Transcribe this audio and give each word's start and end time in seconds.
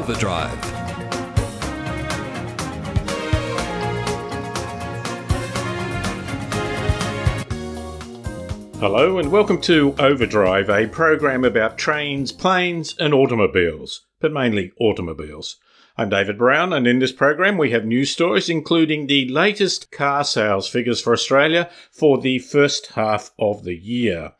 Overdrive. 0.00 0.64
Hello 8.78 9.18
and 9.18 9.30
welcome 9.30 9.60
to 9.60 9.94
Overdrive, 9.98 10.70
a 10.70 10.86
program 10.86 11.44
about 11.44 11.76
trains, 11.76 12.32
planes, 12.32 12.96
and 12.98 13.12
automobiles, 13.12 14.06
but 14.20 14.32
mainly 14.32 14.72
automobiles. 14.80 15.56
I'm 15.98 16.08
David 16.08 16.38
Brown, 16.38 16.72
and 16.72 16.86
in 16.86 16.98
this 16.98 17.12
program 17.12 17.58
we 17.58 17.72
have 17.72 17.84
news 17.84 18.10
stories 18.10 18.48
including 18.48 19.06
the 19.06 19.28
latest 19.28 19.90
car 19.90 20.24
sales 20.24 20.66
figures 20.66 21.02
for 21.02 21.12
Australia 21.12 21.68
for 21.92 22.16
the 22.16 22.38
first 22.38 22.92
half 22.92 23.32
of 23.38 23.64
the 23.64 23.76
year. 23.76 24.32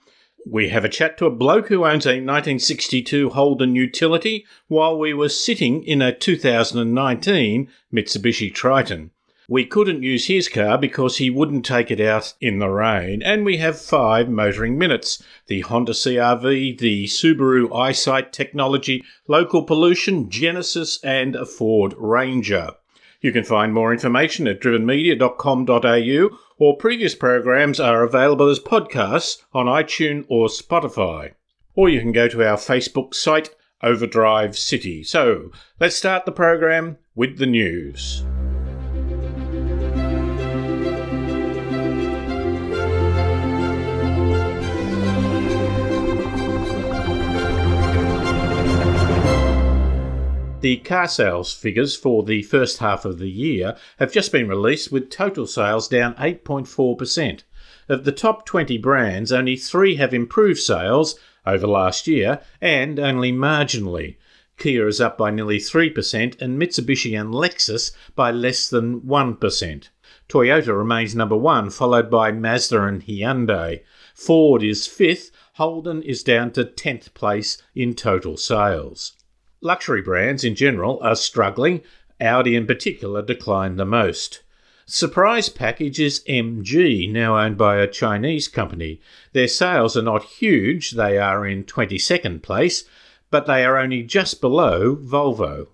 We 0.46 0.70
have 0.70 0.84
a 0.84 0.88
chat 0.88 1.18
to 1.18 1.26
a 1.26 1.30
bloke 1.30 1.68
who 1.68 1.84
owns 1.84 2.06
a 2.06 2.16
1962 2.20 3.30
Holden 3.30 3.74
utility 3.74 4.46
while 4.68 4.98
we 4.98 5.12
were 5.12 5.28
sitting 5.28 5.84
in 5.84 6.00
a 6.00 6.14
2019 6.14 7.68
Mitsubishi 7.92 8.52
Triton. 8.52 9.10
We 9.48 9.66
couldn't 9.66 10.04
use 10.04 10.26
his 10.28 10.48
car 10.48 10.78
because 10.78 11.18
he 11.18 11.28
wouldn't 11.28 11.64
take 11.64 11.90
it 11.90 12.00
out 12.00 12.34
in 12.40 12.60
the 12.60 12.68
rain. 12.68 13.20
And 13.20 13.44
we 13.44 13.56
have 13.56 13.80
five 13.80 14.28
motoring 14.28 14.78
minutes 14.78 15.22
the 15.48 15.62
Honda 15.62 15.92
CRV, 15.92 16.78
the 16.78 17.06
Subaru 17.06 17.74
Eyesight 17.76 18.32
Technology, 18.32 19.02
Local 19.26 19.64
Pollution, 19.64 20.30
Genesis, 20.30 21.02
and 21.02 21.34
a 21.34 21.44
Ford 21.44 21.94
Ranger. 21.98 22.74
You 23.20 23.32
can 23.32 23.44
find 23.44 23.74
more 23.74 23.92
information 23.92 24.46
at 24.46 24.60
drivenmedia.com.au 24.60 26.38
or 26.60 26.76
previous 26.76 27.14
programs 27.14 27.80
are 27.80 28.04
available 28.04 28.48
as 28.48 28.60
podcasts 28.60 29.42
on 29.52 29.66
iTunes 29.66 30.26
or 30.28 30.46
Spotify. 30.46 31.32
Or 31.74 31.88
you 31.88 32.00
can 32.00 32.12
go 32.12 32.28
to 32.28 32.46
our 32.46 32.58
Facebook 32.58 33.14
site, 33.14 33.50
Overdrive 33.82 34.56
City. 34.56 35.02
So 35.02 35.50
let's 35.80 35.96
start 35.96 36.26
the 36.26 36.32
program 36.32 36.98
with 37.14 37.38
the 37.38 37.46
news. 37.46 38.22
The 50.60 50.76
car 50.76 51.08
sales 51.08 51.54
figures 51.54 51.96
for 51.96 52.22
the 52.22 52.42
first 52.42 52.78
half 52.78 53.06
of 53.06 53.18
the 53.18 53.30
year 53.30 53.78
have 53.98 54.12
just 54.12 54.30
been 54.30 54.46
released 54.46 54.92
with 54.92 55.08
total 55.08 55.46
sales 55.46 55.88
down 55.88 56.14
8.4%. 56.16 57.44
Of 57.88 58.04
the 58.04 58.12
top 58.12 58.44
20 58.44 58.76
brands, 58.76 59.32
only 59.32 59.56
three 59.56 59.96
have 59.96 60.12
improved 60.12 60.60
sales 60.60 61.18
over 61.46 61.66
last 61.66 62.06
year 62.06 62.42
and 62.60 63.00
only 63.00 63.32
marginally. 63.32 64.16
Kia 64.58 64.86
is 64.86 65.00
up 65.00 65.16
by 65.16 65.30
nearly 65.30 65.56
3% 65.56 66.42
and 66.42 66.60
Mitsubishi 66.60 67.18
and 67.18 67.32
Lexus 67.32 67.92
by 68.14 68.30
less 68.30 68.68
than 68.68 69.00
1%. 69.00 69.88
Toyota 70.28 70.76
remains 70.76 71.14
number 71.14 71.36
one, 71.36 71.70
followed 71.70 72.10
by 72.10 72.32
Mazda 72.32 72.82
and 72.84 73.02
Hyundai. 73.06 73.80
Ford 74.14 74.62
is 74.62 74.86
fifth, 74.86 75.30
Holden 75.54 76.02
is 76.02 76.22
down 76.22 76.50
to 76.52 76.64
10th 76.64 77.14
place 77.14 77.56
in 77.74 77.94
total 77.94 78.36
sales. 78.36 79.14
Luxury 79.62 80.00
brands 80.00 80.42
in 80.42 80.54
general 80.54 80.98
are 81.02 81.14
struggling. 81.14 81.82
Audi 82.18 82.56
in 82.56 82.66
particular 82.66 83.20
declined 83.20 83.78
the 83.78 83.84
most. 83.84 84.40
Surprise 84.86 85.50
package 85.50 86.00
is 86.00 86.24
MG, 86.26 87.12
now 87.12 87.38
owned 87.38 87.58
by 87.58 87.76
a 87.76 87.86
Chinese 87.86 88.48
company. 88.48 89.02
Their 89.34 89.48
sales 89.48 89.98
are 89.98 90.02
not 90.02 90.24
huge, 90.24 90.92
they 90.92 91.18
are 91.18 91.46
in 91.46 91.64
22nd 91.64 92.42
place, 92.42 92.84
but 93.30 93.46
they 93.46 93.62
are 93.64 93.76
only 93.76 94.02
just 94.02 94.40
below 94.40 94.96
Volvo. 94.96 95.68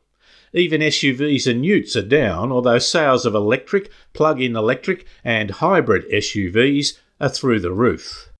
Even 0.52 0.80
SUVs 0.80 1.46
and 1.48 1.64
utes 1.64 1.94
are 1.94 2.02
down, 2.02 2.50
although 2.50 2.78
sales 2.78 3.24
of 3.24 3.36
electric, 3.36 3.88
plug 4.12 4.40
in 4.40 4.56
electric, 4.56 5.06
and 5.22 5.52
hybrid 5.52 6.04
SUVs 6.10 6.98
are 7.20 7.28
through 7.28 7.60
the 7.60 7.72
roof. 7.72 8.30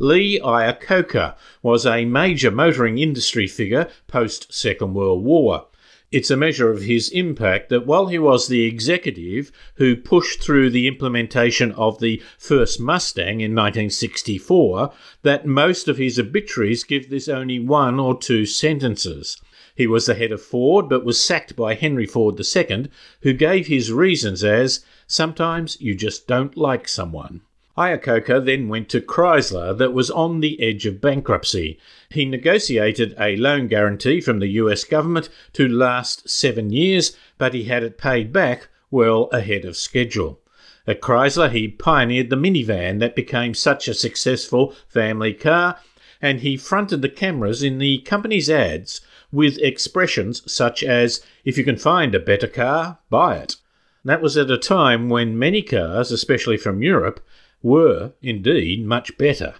Lee 0.00 0.40
Iacocca 0.40 1.36
was 1.62 1.86
a 1.86 2.04
major 2.04 2.50
motoring 2.50 2.98
industry 2.98 3.46
figure 3.46 3.88
post 4.08 4.52
Second 4.52 4.92
World 4.92 5.22
War. 5.22 5.68
It's 6.10 6.32
a 6.32 6.36
measure 6.36 6.68
of 6.68 6.82
his 6.82 7.10
impact 7.10 7.68
that 7.68 7.86
while 7.86 8.08
he 8.08 8.18
was 8.18 8.48
the 8.48 8.64
executive 8.64 9.52
who 9.76 9.94
pushed 9.94 10.42
through 10.42 10.70
the 10.70 10.88
implementation 10.88 11.70
of 11.72 12.00
the 12.00 12.20
first 12.38 12.80
Mustang 12.80 13.40
in 13.40 13.54
1964, 13.54 14.92
that 15.22 15.46
most 15.46 15.86
of 15.86 15.96
his 15.96 16.18
obituaries 16.18 16.82
give 16.82 17.08
this 17.08 17.28
only 17.28 17.60
one 17.60 18.00
or 18.00 18.18
two 18.18 18.46
sentences. 18.46 19.40
He 19.76 19.86
was 19.86 20.06
the 20.06 20.16
head 20.16 20.32
of 20.32 20.42
Ford, 20.42 20.88
but 20.88 21.04
was 21.04 21.22
sacked 21.22 21.54
by 21.54 21.74
Henry 21.74 22.06
Ford 22.06 22.34
II, 22.36 22.88
who 23.20 23.32
gave 23.32 23.68
his 23.68 23.92
reasons 23.92 24.42
as 24.42 24.84
sometimes 25.06 25.80
you 25.80 25.94
just 25.94 26.26
don't 26.26 26.56
like 26.56 26.88
someone. 26.88 27.42
Iacocca 27.76 28.44
then 28.44 28.68
went 28.68 28.88
to 28.90 29.00
Chrysler 29.00 29.76
that 29.76 29.92
was 29.92 30.08
on 30.08 30.40
the 30.40 30.60
edge 30.62 30.86
of 30.86 31.00
bankruptcy. 31.00 31.78
He 32.08 32.24
negotiated 32.24 33.16
a 33.18 33.36
loan 33.36 33.66
guarantee 33.66 34.20
from 34.20 34.38
the 34.38 34.46
US 34.62 34.84
government 34.84 35.28
to 35.54 35.66
last 35.66 36.28
seven 36.28 36.70
years, 36.70 37.16
but 37.36 37.52
he 37.52 37.64
had 37.64 37.82
it 37.82 37.98
paid 37.98 38.32
back 38.32 38.68
well 38.92 39.28
ahead 39.32 39.64
of 39.64 39.76
schedule. 39.76 40.40
At 40.86 41.00
Chrysler, 41.00 41.50
he 41.50 41.66
pioneered 41.66 42.30
the 42.30 42.36
minivan 42.36 43.00
that 43.00 43.16
became 43.16 43.54
such 43.54 43.88
a 43.88 43.94
successful 43.94 44.72
family 44.86 45.32
car, 45.32 45.80
and 46.22 46.40
he 46.40 46.56
fronted 46.56 47.02
the 47.02 47.08
cameras 47.08 47.62
in 47.62 47.78
the 47.78 47.98
company's 47.98 48.48
ads 48.48 49.00
with 49.32 49.58
expressions 49.58 50.42
such 50.50 50.84
as, 50.84 51.22
If 51.44 51.58
you 51.58 51.64
can 51.64 51.76
find 51.76 52.14
a 52.14 52.20
better 52.20 52.46
car, 52.46 52.98
buy 53.10 53.38
it. 53.38 53.56
That 54.04 54.22
was 54.22 54.36
at 54.36 54.50
a 54.50 54.58
time 54.58 55.08
when 55.08 55.38
many 55.38 55.62
cars, 55.62 56.12
especially 56.12 56.58
from 56.58 56.82
Europe, 56.82 57.20
were 57.64 58.12
indeed 58.22 58.84
much 58.84 59.18
better. 59.18 59.54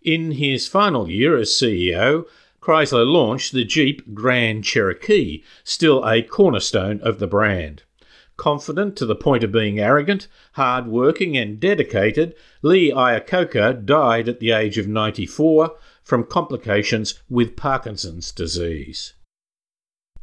In 0.00 0.32
his 0.32 0.68
final 0.68 1.10
year 1.10 1.36
as 1.36 1.50
CEO, 1.50 2.24
Chrysler 2.60 3.04
launched 3.04 3.52
the 3.52 3.64
Jeep 3.64 4.14
Grand 4.14 4.64
Cherokee, 4.64 5.42
still 5.64 6.08
a 6.08 6.22
cornerstone 6.22 7.00
of 7.00 7.18
the 7.18 7.26
brand. 7.26 7.82
Confident 8.36 8.96
to 8.96 9.06
the 9.06 9.16
point 9.16 9.44
of 9.44 9.52
being 9.52 9.78
arrogant, 9.78 10.28
hard 10.52 10.86
working, 10.86 11.36
and 11.36 11.58
dedicated, 11.60 12.34
Lee 12.62 12.92
Iacocca 12.92 13.84
died 13.84 14.28
at 14.28 14.40
the 14.40 14.52
age 14.52 14.78
of 14.78 14.86
94 14.86 15.76
from 16.02 16.24
complications 16.24 17.20
with 17.28 17.56
Parkinson's 17.56 18.30
disease. 18.32 19.14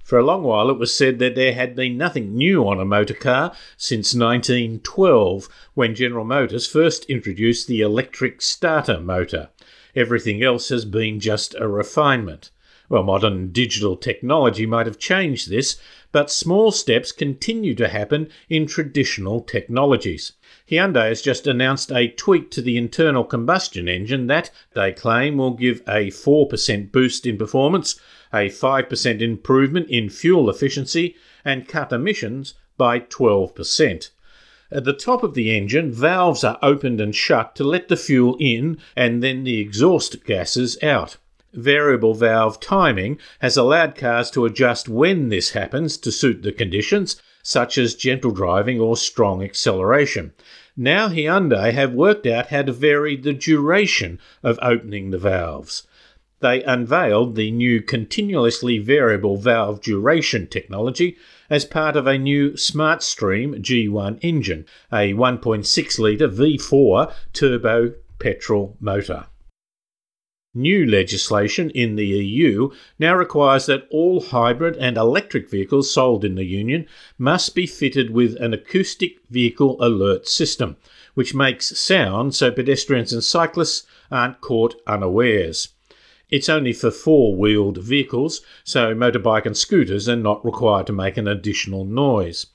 For 0.09 0.17
a 0.17 0.25
long 0.25 0.41
while, 0.41 0.71
it 0.71 0.79
was 0.79 0.91
said 0.91 1.19
that 1.19 1.35
there 1.35 1.53
had 1.53 1.75
been 1.75 1.95
nothing 1.95 2.35
new 2.35 2.67
on 2.67 2.79
a 2.79 2.83
motor 2.83 3.13
car 3.13 3.55
since 3.77 4.15
1912, 4.15 5.47
when 5.75 5.93
General 5.93 6.25
Motors 6.25 6.65
first 6.65 7.05
introduced 7.05 7.67
the 7.67 7.81
electric 7.81 8.41
starter 8.41 8.99
motor. 8.99 9.49
Everything 9.95 10.41
else 10.41 10.69
has 10.69 10.83
been 10.83 11.19
just 11.19 11.53
a 11.59 11.67
refinement. 11.67 12.49
Well, 12.89 13.03
modern 13.03 13.51
digital 13.51 13.95
technology 13.95 14.65
might 14.65 14.87
have 14.87 14.97
changed 14.97 15.47
this, 15.47 15.79
but 16.11 16.31
small 16.31 16.71
steps 16.71 17.11
continue 17.11 17.75
to 17.75 17.87
happen 17.87 18.29
in 18.49 18.65
traditional 18.65 19.41
technologies. 19.41 20.31
Hyundai 20.67 21.09
has 21.09 21.21
just 21.21 21.45
announced 21.45 21.91
a 21.91 22.07
tweak 22.07 22.49
to 22.49 22.63
the 22.63 22.77
internal 22.77 23.23
combustion 23.23 23.87
engine 23.87 24.25
that, 24.25 24.49
they 24.73 24.91
claim, 24.91 25.37
will 25.37 25.53
give 25.53 25.81
a 25.87 26.07
4% 26.07 26.91
boost 26.91 27.27
in 27.27 27.37
performance, 27.37 27.99
a 28.33 28.49
5% 28.49 29.21
improvement 29.21 29.89
in 29.89 30.09
fuel 30.09 30.49
efficiency, 30.49 31.15
and 31.43 31.67
cut 31.67 31.91
emissions 31.91 32.53
by 32.77 32.99
12%. 32.99 34.09
At 34.71 34.83
the 34.83 34.93
top 34.93 35.23
of 35.23 35.33
the 35.33 35.55
engine, 35.55 35.91
valves 35.91 36.43
are 36.43 36.59
opened 36.61 37.01
and 37.01 37.15
shut 37.15 37.55
to 37.55 37.63
let 37.63 37.87
the 37.87 37.97
fuel 37.97 38.37
in 38.39 38.77
and 38.95 39.23
then 39.23 39.43
the 39.43 39.59
exhaust 39.59 40.23
gases 40.25 40.77
out. 40.83 41.17
Variable 41.53 42.13
valve 42.13 42.59
timing 42.59 43.17
has 43.39 43.57
allowed 43.57 43.95
cars 43.95 44.29
to 44.31 44.45
adjust 44.45 44.87
when 44.87 45.29
this 45.29 45.51
happens 45.51 45.97
to 45.97 46.11
suit 46.11 46.43
the 46.43 46.51
conditions, 46.51 47.19
such 47.41 47.79
as 47.79 47.95
gentle 47.95 48.29
driving 48.29 48.79
or 48.79 48.95
strong 48.95 49.41
acceleration. 49.41 50.33
Now 50.77 51.09
Hyundai 51.09 51.73
have 51.73 51.93
worked 51.93 52.27
out 52.27 52.47
how 52.47 52.61
to 52.61 52.71
vary 52.71 53.15
the 53.17 53.33
duration 53.33 54.19
of 54.43 54.59
opening 54.61 55.09
the 55.09 55.17
valves. 55.17 55.87
They 56.41 56.63
unveiled 56.63 57.35
the 57.35 57.51
new 57.51 57.81
continuously 57.81 58.77
variable 58.79 59.35
valve 59.35 59.81
duration 59.81 60.47
technology 60.47 61.17
as 61.49 61.65
part 61.65 61.97
of 61.97 62.07
a 62.07 62.17
new 62.17 62.51
SmartStream 62.51 63.61
G1 63.61 64.19
engine, 64.21 64.65
a 64.89 65.13
1.6 65.13 65.99
litre 65.99 66.29
V4 66.29 67.13
turbo 67.33 67.93
petrol 68.19 68.77
motor. 68.79 69.25
New 70.55 70.85
legislation 70.85 71.69
in 71.71 71.95
the 71.95 72.07
EU 72.07 72.71
now 72.97 73.15
requires 73.15 73.65
that 73.65 73.87
all 73.91 74.21
hybrid 74.21 74.77
and 74.77 74.97
electric 74.97 75.49
vehicles 75.49 75.93
sold 75.93 76.23
in 76.23 76.35
the 76.35 76.45
Union 76.45 76.87
must 77.17 77.53
be 77.53 77.67
fitted 77.67 78.11
with 78.11 78.35
an 78.37 78.53
acoustic 78.53 79.17
vehicle 79.29 79.75
alert 79.79 80.27
system, 80.27 80.77
which 81.15 81.35
makes 81.35 81.77
sound 81.77 82.33
so 82.33 82.49
pedestrians 82.49 83.11
and 83.11 83.23
cyclists 83.23 83.85
aren't 84.09 84.41
caught 84.41 84.81
unawares. 84.87 85.69
It's 86.29 86.49
only 86.49 86.73
for 86.73 86.91
four 86.91 87.35
wheeled 87.35 87.79
vehicles, 87.79 88.41
so 88.63 88.93
motorbike 88.93 89.45
and 89.45 89.57
scooters 89.57 90.07
are 90.07 90.15
not 90.15 90.45
required 90.45 90.85
to 90.87 90.93
make 90.93 91.17
an 91.17 91.27
additional 91.27 91.85
noise. 91.85 92.45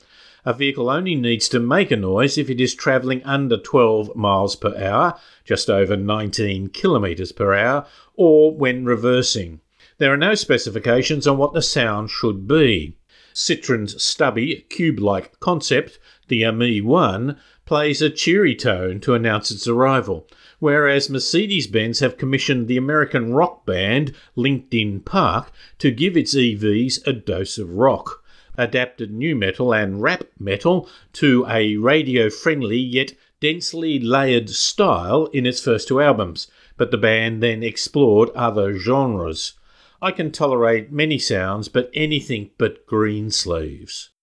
A 0.44 0.52
vehicle 0.52 0.90
only 0.90 1.14
needs 1.14 1.48
to 1.48 1.58
make 1.58 1.90
a 1.90 1.96
noise 1.96 2.38
if 2.38 2.50
it 2.50 2.60
is 2.60 2.74
travelling 2.74 3.22
under 3.24 3.56
12 3.56 4.14
miles 4.14 4.56
per 4.56 4.76
hour, 4.76 5.18
just 5.44 5.70
over 5.70 5.96
19 5.96 6.68
kilometres 6.68 7.32
per 7.32 7.54
hour, 7.54 7.86
or 8.14 8.54
when 8.54 8.84
reversing. 8.84 9.60
There 9.98 10.12
are 10.12 10.18
no 10.18 10.34
specifications 10.34 11.26
on 11.26 11.38
what 11.38 11.52
the 11.52 11.62
sound 11.62 12.10
should 12.10 12.46
be. 12.46 12.96
Citroen's 13.32 14.00
stubby, 14.02 14.66
cube 14.68 15.00
like 15.00 15.40
concept, 15.40 15.98
the 16.28 16.44
AMI 16.44 16.80
1, 16.80 17.36
plays 17.64 18.02
a 18.02 18.10
cheery 18.10 18.54
tone 18.54 19.00
to 19.00 19.14
announce 19.14 19.50
its 19.50 19.66
arrival, 19.66 20.28
whereas 20.64 21.10
Mercedes 21.10 21.66
Benz 21.66 21.98
have 21.98 22.16
commissioned 22.16 22.68
the 22.68 22.78
American 22.78 23.34
rock 23.34 23.66
band 23.66 24.14
Linkin 24.34 24.98
Park 25.00 25.52
to 25.76 25.90
give 25.90 26.16
its 26.16 26.34
EVs 26.34 27.06
a 27.06 27.12
dose 27.12 27.58
of 27.58 27.74
rock. 27.74 28.24
Adapted 28.56 29.12
new 29.12 29.36
metal 29.36 29.74
and 29.74 30.00
rap 30.00 30.24
metal 30.38 30.88
to 31.12 31.44
a 31.50 31.76
radio 31.76 32.30
friendly 32.30 32.78
yet 32.78 33.12
densely 33.40 34.00
layered 34.00 34.48
style 34.48 35.26
in 35.34 35.44
its 35.44 35.60
first 35.60 35.88
two 35.88 36.00
albums, 36.00 36.46
but 36.78 36.90
the 36.90 36.96
band 36.96 37.42
then 37.42 37.62
explored 37.62 38.30
other 38.30 38.78
genres. 38.78 39.52
I 40.00 40.12
can 40.12 40.32
tolerate 40.32 40.90
many 40.90 41.18
sounds, 41.18 41.68
but 41.68 41.90
anything 41.92 42.52
but 42.56 42.86
Greensleeves. 42.86 44.13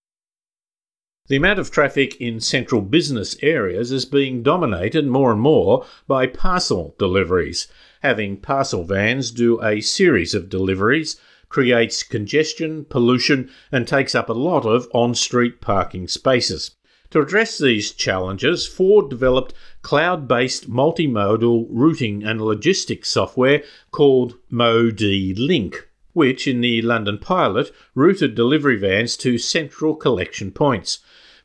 The 1.32 1.38
amount 1.38 1.60
of 1.60 1.72
traffic 1.72 2.20
in 2.20 2.42
central 2.42 2.82
business 2.82 3.38
areas 3.42 3.90
is 3.94 4.04
being 4.04 4.44
dominated 4.44 5.08
more 5.08 5.32
and 5.32 5.40
more 5.40 5.86
by 6.06 6.28
parcel 6.28 6.94
deliveries. 7.00 7.70
Having 8.02 8.42
parcel 8.42 8.84
vans 8.84 9.32
do 9.32 9.58
a 9.64 9.80
series 9.80 10.34
of 10.34 10.50
deliveries 10.50 11.16
creates 11.48 12.04
congestion, 12.04 12.84
pollution, 12.84 13.50
and 13.72 13.88
takes 13.88 14.14
up 14.14 14.28
a 14.28 14.34
lot 14.34 14.66
of 14.66 14.90
on 14.94 15.16
street 15.16 15.62
parking 15.62 16.10
spaces. 16.10 16.72
To 17.12 17.22
address 17.22 17.58
these 17.58 17.94
challenges, 17.94 18.68
Ford 18.68 19.10
developed 19.10 19.54
cloud 19.84 20.28
based 20.28 20.70
multimodal 20.70 21.68
routing 21.70 22.26
and 22.26 22.42
logistics 22.42 23.08
software 23.08 23.64
called 23.92 24.36
MoD 24.50 25.40
Link, 25.40 25.88
which 26.12 26.46
in 26.46 26.60
the 26.60 26.82
London 26.82 27.18
pilot 27.18 27.72
routed 27.96 28.36
delivery 28.36 28.76
vans 28.76 29.16
to 29.16 29.38
central 29.38 29.96
collection 29.96 30.52
points. 30.52 31.00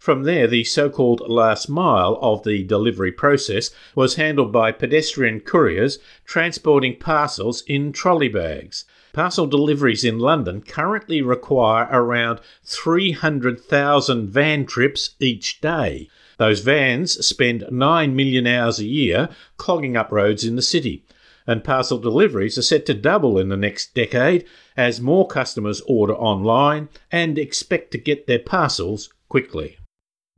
From 0.06 0.22
there, 0.22 0.46
the 0.46 0.62
so 0.62 0.88
called 0.88 1.28
last 1.28 1.68
mile 1.68 2.16
of 2.22 2.44
the 2.44 2.62
delivery 2.62 3.10
process 3.10 3.72
was 3.96 4.14
handled 4.14 4.52
by 4.52 4.70
pedestrian 4.70 5.40
couriers 5.40 5.98
transporting 6.24 6.94
parcels 6.94 7.64
in 7.66 7.90
trolley 7.90 8.28
bags. 8.28 8.84
Parcel 9.12 9.48
deliveries 9.48 10.04
in 10.04 10.20
London 10.20 10.60
currently 10.60 11.22
require 11.22 11.88
around 11.90 12.38
300,000 12.62 14.28
van 14.28 14.64
trips 14.64 15.16
each 15.18 15.60
day. 15.60 16.08
Those 16.38 16.60
vans 16.60 17.26
spend 17.26 17.66
9 17.68 18.14
million 18.14 18.46
hours 18.46 18.78
a 18.78 18.84
year 18.84 19.28
clogging 19.56 19.96
up 19.96 20.12
roads 20.12 20.44
in 20.44 20.54
the 20.54 20.62
city. 20.62 21.04
And 21.48 21.64
parcel 21.64 21.98
deliveries 21.98 22.56
are 22.56 22.62
set 22.62 22.86
to 22.86 22.94
double 22.94 23.40
in 23.40 23.48
the 23.48 23.56
next 23.56 23.92
decade 23.92 24.44
as 24.76 25.00
more 25.00 25.26
customers 25.26 25.82
order 25.88 26.14
online 26.14 26.90
and 27.10 27.40
expect 27.40 27.90
to 27.90 27.98
get 27.98 28.28
their 28.28 28.38
parcels 28.38 29.12
quickly. 29.28 29.78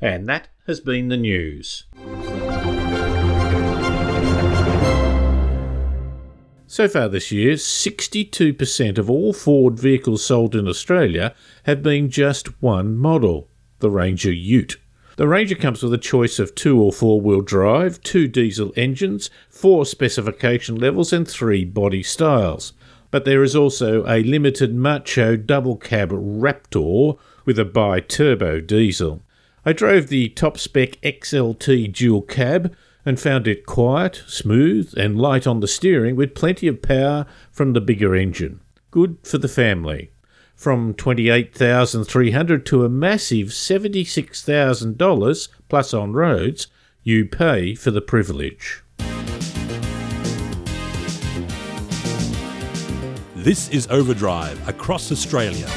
And 0.01 0.29
that 0.29 0.47
has 0.69 0.79
been 0.79 1.09
the 1.09 1.17
news. 1.17 1.85
So 6.69 6.87
far 6.87 7.09
this 7.09 7.33
year, 7.33 7.55
62% 7.55 8.99
of 8.99 9.11
all 9.11 9.33
Ford 9.33 9.77
vehicles 9.77 10.25
sold 10.25 10.55
in 10.55 10.69
Australia 10.69 11.35
have 11.65 11.83
been 11.83 12.11
just 12.11 12.63
one 12.63 12.97
model, 12.97 13.49
the 13.81 13.91
Ranger 13.91 14.31
Ute. 14.31 14.77
The 15.17 15.27
Ranger 15.27 15.57
comes 15.57 15.83
with 15.83 15.93
a 15.93 15.99
choice 15.99 16.39
of 16.39 16.55
two 16.55 16.81
or 16.81 16.93
four 16.93 17.21
wheel 17.21 17.41
drive, 17.41 18.01
two 18.03 18.29
diesel 18.29 18.73
engines, 18.77 19.31
four 19.51 19.85
specification 19.85 20.77
levels, 20.77 21.13
and 21.13 21.27
three 21.27 21.65
body 21.65 22.05
styles. 22.05 22.73
But 23.11 23.25
there 23.25 23.43
is 23.43 23.57
also 23.57 24.07
a 24.07 24.23
limited 24.23 24.73
macho 24.73 25.35
double 25.35 25.77
cab 25.77 26.11
Raptor 26.11 27.19
with 27.45 27.59
a 27.59 27.65
bi 27.65 27.99
turbo 27.99 28.61
diesel. 28.61 29.23
I 29.65 29.73
drove 29.73 30.09
the 30.09 30.29
top 30.31 30.59
spec 30.59 31.01
XLT 31.03 31.93
dual 31.93 32.23
cab 32.23 32.75
and 33.05 33.19
found 33.19 33.49
it 33.49 33.67
quiet, 33.67 34.23
smooth, 34.27 34.95
and 34.97 35.19
light 35.19 35.47
on 35.47 35.61
the 35.61 35.69
steering 35.69 36.17
with 36.17 36.35
plenty 36.35 36.69
of 36.69 36.83
power 36.83 37.27
from 37.51 37.73
the 37.73 37.81
bigger 37.81 38.15
engine. 38.15 38.61
Good 38.91 39.17
for 39.23 39.39
the 39.39 39.49
family. 39.49 40.11
From 40.55 40.93
28,300 40.95 42.67
to 42.67 42.85
a 42.85 42.89
massive 42.89 43.49
$76,000 43.49 45.49
plus 45.69 45.95
on 45.95 46.13
roads, 46.13 46.67
you 47.03 47.25
pay 47.25 47.75
for 47.75 47.91
the 47.91 48.01
privilege. 48.01 48.83
This 53.37 53.69
is 53.71 53.87
Overdrive 53.87 54.69
across 54.69 55.13
Australia. 55.13 55.69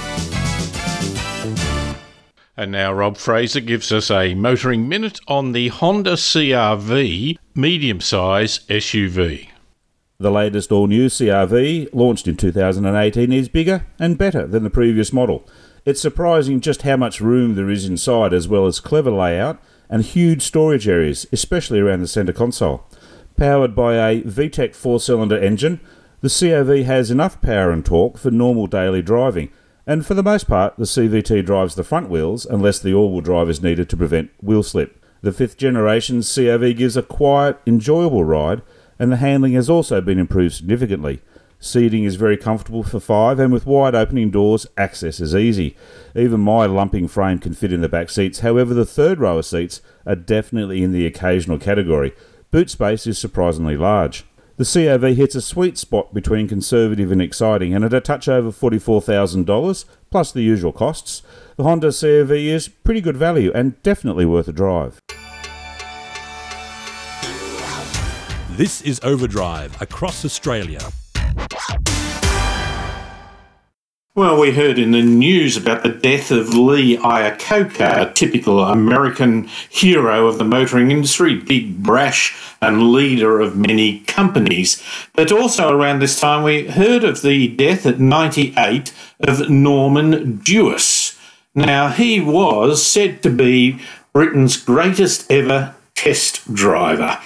And 2.57 2.71
now 2.71 2.91
Rob 2.91 3.15
Fraser 3.15 3.61
gives 3.61 3.93
us 3.93 4.11
a 4.11 4.35
motoring 4.35 4.89
minute 4.89 5.19
on 5.27 5.53
the 5.53 5.69
Honda 5.69 6.13
CRV 6.13 7.37
medium 7.55 8.01
size 8.01 8.59
SUV. 8.67 9.47
The 10.19 10.31
latest 10.31 10.71
all 10.71 10.87
new 10.87 11.07
CRV, 11.07 11.89
launched 11.93 12.27
in 12.27 12.35
2018, 12.35 13.31
is 13.31 13.47
bigger 13.47 13.87
and 13.97 14.17
better 14.17 14.45
than 14.45 14.63
the 14.63 14.69
previous 14.69 15.13
model. 15.13 15.47
It's 15.85 16.01
surprising 16.01 16.59
just 16.59 16.81
how 16.81 16.97
much 16.97 17.21
room 17.21 17.55
there 17.55 17.69
is 17.69 17.85
inside, 17.85 18.33
as 18.33 18.47
well 18.47 18.67
as 18.67 18.81
clever 18.81 19.11
layout 19.11 19.59
and 19.89 20.03
huge 20.03 20.41
storage 20.41 20.87
areas, 20.87 21.25
especially 21.31 21.79
around 21.79 22.01
the 22.01 22.07
centre 22.07 22.33
console. 22.33 22.85
Powered 23.37 23.75
by 23.75 23.95
a 23.95 24.21
VTEC 24.23 24.75
four 24.75 24.99
cylinder 24.99 25.37
engine, 25.37 25.79
the 26.19 26.27
CRV 26.27 26.83
has 26.83 27.09
enough 27.09 27.41
power 27.41 27.71
and 27.71 27.83
torque 27.83 28.17
for 28.17 28.29
normal 28.29 28.67
daily 28.67 29.01
driving 29.01 29.49
and 29.85 30.05
for 30.05 30.13
the 30.13 30.23
most 30.23 30.47
part, 30.47 30.77
the 30.77 30.85
CVT 30.85 31.45
drives 31.45 31.75
the 31.75 31.83
front 31.83 32.09
wheels 32.09 32.45
unless 32.45 32.79
the 32.79 32.93
all 32.93 33.11
wheel 33.11 33.21
drive 33.21 33.49
is 33.49 33.63
needed 33.63 33.89
to 33.89 33.97
prevent 33.97 34.31
wheel 34.41 34.63
slip. 34.63 35.03
The 35.21 35.31
fifth 35.31 35.57
generation 35.57 36.19
CRV 36.19 36.75
gives 36.77 36.97
a 36.97 37.03
quiet, 37.03 37.59
enjoyable 37.65 38.23
ride, 38.23 38.61
and 38.97 39.11
the 39.11 39.17
handling 39.17 39.53
has 39.53 39.69
also 39.69 40.01
been 40.01 40.19
improved 40.19 40.55
significantly. 40.55 41.21
Seating 41.59 42.05
is 42.05 42.15
very 42.15 42.37
comfortable 42.37 42.81
for 42.81 42.99
five, 42.99 43.37
and 43.37 43.53
with 43.53 43.67
wide 43.67 43.93
opening 43.93 44.31
doors, 44.31 44.65
access 44.77 45.19
is 45.19 45.35
easy. 45.35 45.77
Even 46.15 46.39
my 46.39 46.65
lumping 46.65 47.07
frame 47.07 47.37
can 47.37 47.53
fit 47.53 47.71
in 47.71 47.81
the 47.81 47.89
back 47.89 48.09
seats, 48.09 48.39
however, 48.39 48.73
the 48.73 48.85
third 48.85 49.19
row 49.19 49.37
of 49.37 49.45
seats 49.45 49.79
are 50.05 50.15
definitely 50.15 50.81
in 50.81 50.91
the 50.91 51.05
occasional 51.05 51.59
category. 51.59 52.13
Boot 52.49 52.71
space 52.71 53.05
is 53.05 53.19
surprisingly 53.19 53.77
large. 53.77 54.25
The 54.57 54.65
CRV 54.65 55.15
hits 55.15 55.33
a 55.33 55.41
sweet 55.41 55.77
spot 55.77 56.13
between 56.13 56.47
conservative 56.47 57.11
and 57.11 57.21
exciting, 57.21 57.73
and 57.73 57.85
at 57.85 57.93
a 57.93 58.01
touch 58.01 58.27
over 58.27 58.51
$44,000, 58.51 59.85
plus 60.09 60.31
the 60.31 60.41
usual 60.41 60.71
costs, 60.71 61.23
the 61.55 61.63
Honda 61.63 61.87
CRV 61.87 62.47
is 62.47 62.67
pretty 62.67 63.01
good 63.01 63.17
value 63.17 63.51
and 63.55 63.81
definitely 63.81 64.25
worth 64.25 64.47
a 64.47 64.51
drive. 64.51 64.99
This 68.51 68.81
is 68.81 68.99
Overdrive 69.03 69.81
across 69.81 70.25
Australia. 70.25 70.81
Well, 74.13 74.41
we 74.41 74.51
heard 74.51 74.77
in 74.77 74.91
the 74.91 75.01
news 75.01 75.55
about 75.55 75.83
the 75.83 75.89
death 75.89 76.31
of 76.31 76.53
Lee 76.53 76.97
Iacocca, 76.97 78.09
a 78.09 78.13
typical 78.13 78.59
American 78.59 79.47
hero 79.69 80.27
of 80.27 80.37
the 80.37 80.43
motoring 80.43 80.91
industry, 80.91 81.35
big, 81.35 81.81
brash, 81.81 82.35
and 82.61 82.91
leader 82.91 83.39
of 83.39 83.55
many 83.55 84.01
companies. 84.01 84.83
But 85.13 85.31
also 85.31 85.71
around 85.71 85.99
this 85.99 86.19
time, 86.19 86.43
we 86.43 86.67
heard 86.67 87.05
of 87.05 87.21
the 87.21 87.47
death 87.55 87.85
at 87.85 88.01
98 88.01 88.93
of 89.21 89.49
Norman 89.49 90.39
Dewis. 90.39 91.17
Now, 91.55 91.87
he 91.87 92.19
was 92.19 92.85
said 92.85 93.23
to 93.23 93.29
be 93.29 93.79
Britain's 94.11 94.57
greatest 94.57 95.31
ever 95.31 95.73
test 95.95 96.53
driver. 96.53 97.17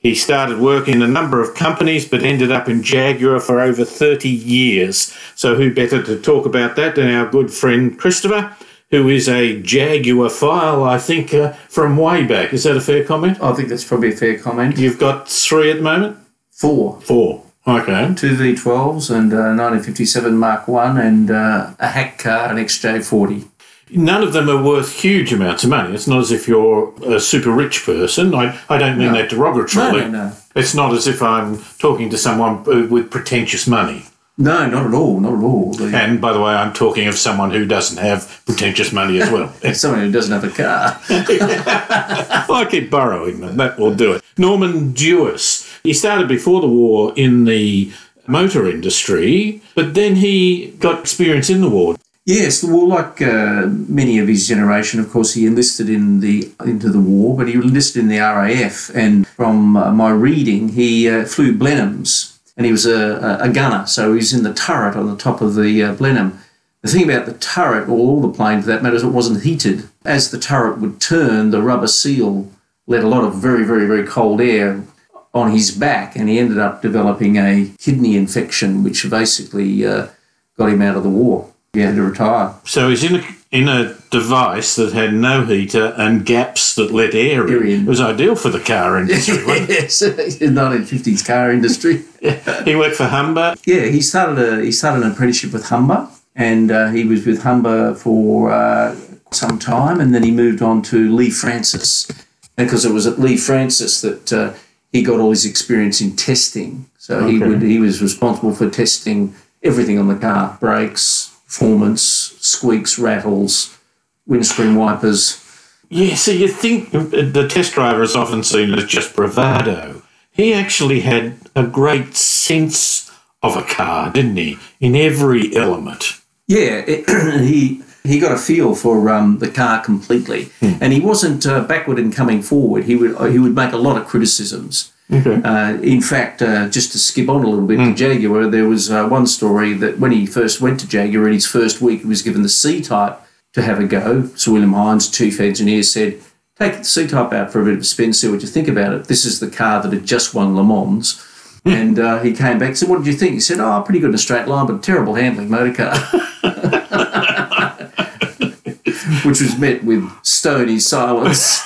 He 0.00 0.14
started 0.14 0.58
working 0.58 0.94
in 0.94 1.02
a 1.02 1.08
number 1.08 1.42
of 1.42 1.54
companies 1.54 2.08
but 2.08 2.22
ended 2.22 2.50
up 2.50 2.68
in 2.70 2.82
Jaguar 2.82 3.38
for 3.38 3.60
over 3.60 3.84
30 3.84 4.30
years. 4.30 5.14
So, 5.34 5.56
who 5.56 5.74
better 5.74 6.02
to 6.02 6.18
talk 6.18 6.46
about 6.46 6.74
that 6.76 6.94
than 6.94 7.10
our 7.10 7.30
good 7.30 7.52
friend 7.52 7.98
Christopher, 7.98 8.56
who 8.90 9.08
is 9.10 9.28
a 9.28 9.60
Jaguarphile, 9.62 10.88
I 10.88 10.98
think, 10.98 11.34
uh, 11.34 11.52
from 11.68 11.98
way 11.98 12.24
back. 12.24 12.54
Is 12.54 12.64
that 12.64 12.78
a 12.78 12.80
fair 12.80 13.04
comment? 13.04 13.42
I 13.42 13.52
think 13.52 13.68
that's 13.68 13.84
probably 13.84 14.14
a 14.14 14.16
fair 14.16 14.38
comment. 14.38 14.78
You've 14.78 14.98
got 14.98 15.28
three 15.28 15.70
at 15.70 15.76
the 15.76 15.82
moment? 15.82 16.16
Four. 16.50 17.00
Four. 17.02 17.44
Okay. 17.66 18.14
Two 18.16 18.36
V12s 18.36 19.10
and 19.14 19.32
a 19.34 19.54
1957 19.54 20.34
Mark 20.34 20.66
1 20.66 20.96
and 20.96 21.30
uh, 21.30 21.74
a 21.78 21.88
hack 21.88 22.18
car, 22.18 22.50
an 22.50 22.56
XJ40 22.56 23.46
none 23.92 24.22
of 24.22 24.32
them 24.32 24.48
are 24.48 24.62
worth 24.62 24.92
huge 24.92 25.32
amounts 25.32 25.64
of 25.64 25.70
money. 25.70 25.94
It's 25.94 26.06
not 26.06 26.20
as 26.20 26.32
if 26.32 26.46
you're 26.48 26.92
a 27.04 27.20
super 27.20 27.50
rich 27.50 27.84
person. 27.84 28.34
I, 28.34 28.58
I 28.68 28.78
don't 28.78 28.98
mean 28.98 29.12
no. 29.12 29.18
that 29.18 29.30
derogatorily. 29.30 29.92
No, 29.92 30.08
no, 30.08 30.10
no. 30.10 30.32
It's 30.54 30.74
not 30.74 30.92
as 30.94 31.06
if 31.06 31.22
I'm 31.22 31.58
talking 31.78 32.10
to 32.10 32.18
someone 32.18 32.58
uh, 32.68 32.86
with 32.88 33.10
pretentious 33.10 33.66
money. 33.66 34.04
No, 34.38 34.66
not 34.66 34.86
at 34.86 34.94
all. 34.94 35.20
Not 35.20 35.34
at 35.34 35.44
all. 35.44 35.72
The- 35.74 35.94
And 35.96 36.20
by 36.20 36.32
the 36.32 36.40
way, 36.40 36.52
I'm 36.52 36.72
talking 36.72 37.06
of 37.08 37.14
someone 37.16 37.50
who 37.50 37.66
doesn't 37.66 37.98
have 37.98 38.40
pretentious 38.46 38.90
money 38.92 39.20
as 39.20 39.30
well. 39.30 39.52
someone 39.74 40.00
who 40.00 40.10
doesn't 40.10 40.32
have 40.32 40.44
a 40.44 40.54
car. 40.54 41.00
Well, 42.48 42.58
I 42.58 42.66
keep 42.68 42.90
borrowing 42.90 43.40
them. 43.40 43.58
That 43.58 43.78
will 43.78 43.94
do 43.94 44.12
it. 44.12 44.24
Norman 44.36 44.92
Dewis. 44.92 45.70
He 45.84 45.92
started 45.92 46.26
before 46.26 46.60
the 46.60 46.68
war 46.68 47.12
in 47.14 47.44
the 47.44 47.92
motor 48.26 48.68
industry, 48.68 49.60
but 49.74 49.94
then 49.94 50.16
he 50.16 50.72
got 50.80 51.00
experience 51.00 51.48
in 51.50 51.60
the 51.60 51.68
war. 51.68 51.96
Yes, 52.26 52.62
well, 52.62 52.86
like 52.86 53.22
uh, 53.22 53.66
many 53.66 54.18
of 54.18 54.28
his 54.28 54.46
generation, 54.46 55.00
of 55.00 55.10
course, 55.10 55.34
he 55.34 55.46
enlisted 55.46 55.88
in 55.88 56.20
the 56.20 56.52
into 56.64 56.90
the 56.90 57.00
war, 57.00 57.36
but 57.36 57.48
he 57.48 57.54
enlisted 57.54 58.02
in 58.02 58.08
the 58.08 58.18
RAF. 58.18 58.90
And 58.94 59.26
from 59.26 59.76
uh, 59.76 59.90
my 59.90 60.10
reading, 60.10 60.70
he 60.70 61.08
uh, 61.08 61.24
flew 61.24 61.56
Blenheims, 61.56 62.38
and 62.56 62.66
he 62.66 62.72
was 62.72 62.84
a, 62.84 63.38
a 63.40 63.48
gunner, 63.48 63.86
so 63.86 64.10
he 64.12 64.16
was 64.16 64.34
in 64.34 64.44
the 64.44 64.52
turret 64.52 64.96
on 64.96 65.06
the 65.06 65.16
top 65.16 65.40
of 65.40 65.54
the 65.54 65.82
uh, 65.82 65.94
Blenheim. 65.94 66.38
The 66.82 66.90
thing 66.90 67.10
about 67.10 67.26
the 67.26 67.34
turret, 67.34 67.88
or 67.88 67.92
all 67.92 68.20
the 68.20 68.32
plane 68.36 68.60
for 68.60 68.68
that 68.68 68.82
matter, 68.82 68.96
is 68.96 69.02
it 69.02 69.08
wasn't 69.08 69.42
heated. 69.42 69.88
As 70.04 70.30
the 70.30 70.38
turret 70.38 70.78
would 70.78 71.00
turn, 71.00 71.50
the 71.50 71.62
rubber 71.62 71.86
seal 71.86 72.50
let 72.86 73.04
a 73.04 73.08
lot 73.08 73.24
of 73.24 73.34
very, 73.34 73.64
very, 73.64 73.86
very 73.86 74.06
cold 74.06 74.40
air 74.40 74.84
on 75.32 75.52
his 75.52 75.70
back, 75.70 76.16
and 76.16 76.28
he 76.28 76.38
ended 76.38 76.58
up 76.58 76.82
developing 76.82 77.36
a 77.36 77.70
kidney 77.78 78.16
infection, 78.16 78.82
which 78.82 79.08
basically 79.08 79.86
uh, 79.86 80.08
got 80.56 80.70
him 80.70 80.82
out 80.82 80.96
of 80.96 81.02
the 81.02 81.08
war. 81.08 81.49
He 81.72 81.80
had 81.80 81.94
to 81.94 82.02
retire. 82.02 82.54
So 82.64 82.88
he's 82.90 83.04
in 83.04 83.16
a, 83.20 83.24
in 83.52 83.68
a 83.68 83.94
device 84.10 84.74
that 84.74 84.92
had 84.92 85.14
no 85.14 85.44
heater 85.44 85.94
and 85.96 86.26
gaps 86.26 86.74
that 86.74 86.90
let 86.90 87.14
air 87.14 87.48
Air 87.48 87.62
in. 87.62 87.68
in. 87.70 87.80
It 87.82 87.86
was 87.88 88.00
ideal 88.00 88.34
for 88.34 88.48
the 88.48 88.58
car 88.58 88.98
industry. 89.00 89.44
wasn't 89.46 89.68
yes, 89.70 90.02
in 90.40 90.54
the 90.54 90.60
1950s 90.60 91.24
car 91.24 91.52
industry. 91.52 92.02
it? 92.20 92.66
he 92.66 92.74
worked 92.74 92.96
for 92.96 93.06
Humber. 93.06 93.54
Yeah, 93.66 93.84
he 93.86 94.00
started 94.00 94.38
a 94.38 94.64
he 94.64 94.72
started 94.72 95.04
an 95.04 95.12
apprenticeship 95.12 95.52
with 95.52 95.66
Humber, 95.68 96.08
and 96.34 96.72
uh, 96.72 96.90
he 96.90 97.04
was 97.04 97.24
with 97.24 97.42
Humber 97.42 97.94
for 97.94 98.50
uh, 98.50 98.96
some 99.30 99.58
time, 99.60 100.00
and 100.00 100.12
then 100.12 100.24
he 100.24 100.32
moved 100.32 100.62
on 100.62 100.82
to 100.82 101.14
Lea-Francis, 101.14 102.10
because 102.56 102.84
it 102.84 102.92
was 102.92 103.06
at 103.06 103.20
Lea-Francis 103.20 104.00
that 104.00 104.32
uh, 104.32 104.54
he 104.90 105.02
got 105.04 105.20
all 105.20 105.30
his 105.30 105.44
experience 105.46 106.00
in 106.00 106.16
testing. 106.16 106.86
So 106.98 107.28
he 107.28 107.38
would 107.38 107.62
he 107.62 107.78
was 107.78 108.02
responsible 108.02 108.52
for 108.54 108.68
testing 108.68 109.34
everything 109.62 110.00
on 110.00 110.08
the 110.08 110.16
car: 110.16 110.56
brakes, 110.60 111.29
performance, 111.50 112.02
squeaks, 112.40 112.96
rattles, 112.96 113.76
windscreen 114.24 114.76
wipers. 114.76 115.44
Yeah, 115.88 116.14
so 116.14 116.30
you 116.30 116.46
think 116.46 116.92
the 116.92 117.48
test 117.50 117.74
driver 117.74 118.02
is 118.02 118.14
often 118.14 118.44
seen 118.44 118.72
as 118.74 118.84
just 118.84 119.16
bravado. 119.16 120.02
He 120.30 120.54
actually 120.54 121.00
had 121.00 121.38
a 121.56 121.66
great 121.66 122.14
sense 122.14 123.10
of 123.42 123.56
a 123.56 123.62
car, 123.62 124.12
didn't 124.12 124.36
he? 124.36 124.58
In 124.78 124.94
every 124.94 125.56
element. 125.56 126.20
Yeah, 126.46 126.84
it, 126.86 127.08
he 127.44 127.82
he 128.04 128.20
got 128.20 128.32
a 128.32 128.38
feel 128.38 128.76
for 128.76 129.10
um, 129.10 129.38
the 129.38 129.50
car 129.50 129.82
completely, 129.82 130.50
and 130.60 130.92
he 130.92 131.00
wasn't 131.00 131.44
uh, 131.46 131.64
backward 131.64 131.98
in 131.98 132.12
coming 132.12 132.42
forward. 132.42 132.84
He 132.84 132.94
would 132.94 133.32
he 133.32 133.40
would 133.40 133.56
make 133.56 133.72
a 133.72 133.76
lot 133.76 134.00
of 134.00 134.06
criticisms. 134.06 134.92
Okay. 135.12 135.42
Uh, 135.42 135.74
in 135.80 136.00
fact, 136.00 136.40
uh, 136.40 136.68
just 136.68 136.92
to 136.92 136.98
skip 136.98 137.28
on 137.28 137.44
a 137.44 137.48
little 137.48 137.66
bit 137.66 137.78
to 137.78 137.94
Jaguar, 137.94 138.46
there 138.46 138.68
was 138.68 138.90
uh, 138.90 139.08
one 139.08 139.26
story 139.26 139.72
that 139.74 139.98
when 139.98 140.12
he 140.12 140.24
first 140.24 140.60
went 140.60 140.78
to 140.80 140.88
Jaguar 140.88 141.26
in 141.26 141.32
his 141.32 141.46
first 141.46 141.80
week, 141.80 142.02
he 142.02 142.06
was 142.06 142.22
given 142.22 142.42
the 142.42 142.48
C 142.48 142.80
type 142.80 143.18
to 143.54 143.62
have 143.62 143.80
a 143.80 143.84
go. 143.84 144.26
So 144.36 144.52
William 144.52 144.72
Heynes, 144.72 145.10
chief 145.10 145.40
engineer, 145.40 145.82
said, 145.82 146.20
"Take 146.58 146.78
the 146.78 146.84
C 146.84 147.08
type 147.08 147.32
out 147.32 147.52
for 147.52 147.60
a 147.60 147.64
bit 147.64 147.74
of 147.74 147.80
a 147.80 147.84
spin, 147.84 148.12
see 148.12 148.28
what 148.28 148.42
you 148.42 148.48
think 148.48 148.68
about 148.68 148.92
it." 148.92 149.06
This 149.06 149.24
is 149.24 149.40
the 149.40 149.50
car 149.50 149.82
that 149.82 149.92
had 149.92 150.06
just 150.06 150.32
won 150.32 150.54
Le 150.54 150.62
Mans. 150.62 151.26
And 151.64 151.98
uh, 151.98 152.22
he 152.22 152.32
came 152.32 152.58
back 152.58 152.68
and 152.68 152.78
said, 152.78 152.88
What 152.88 152.98
did 152.98 153.06
you 153.06 153.12
think? 153.12 153.34
He 153.34 153.40
said, 153.40 153.60
Oh, 153.60 153.82
pretty 153.82 154.00
good 154.00 154.08
in 154.08 154.14
a 154.14 154.18
straight 154.18 154.48
line, 154.48 154.66
but 154.66 154.82
terrible 154.82 155.14
handling 155.14 155.50
motor 155.50 155.74
car. 155.74 155.94
Which 159.24 159.40
was 159.40 159.58
met 159.58 159.84
with 159.84 160.10
stony 160.22 160.78
silence. 160.78 161.60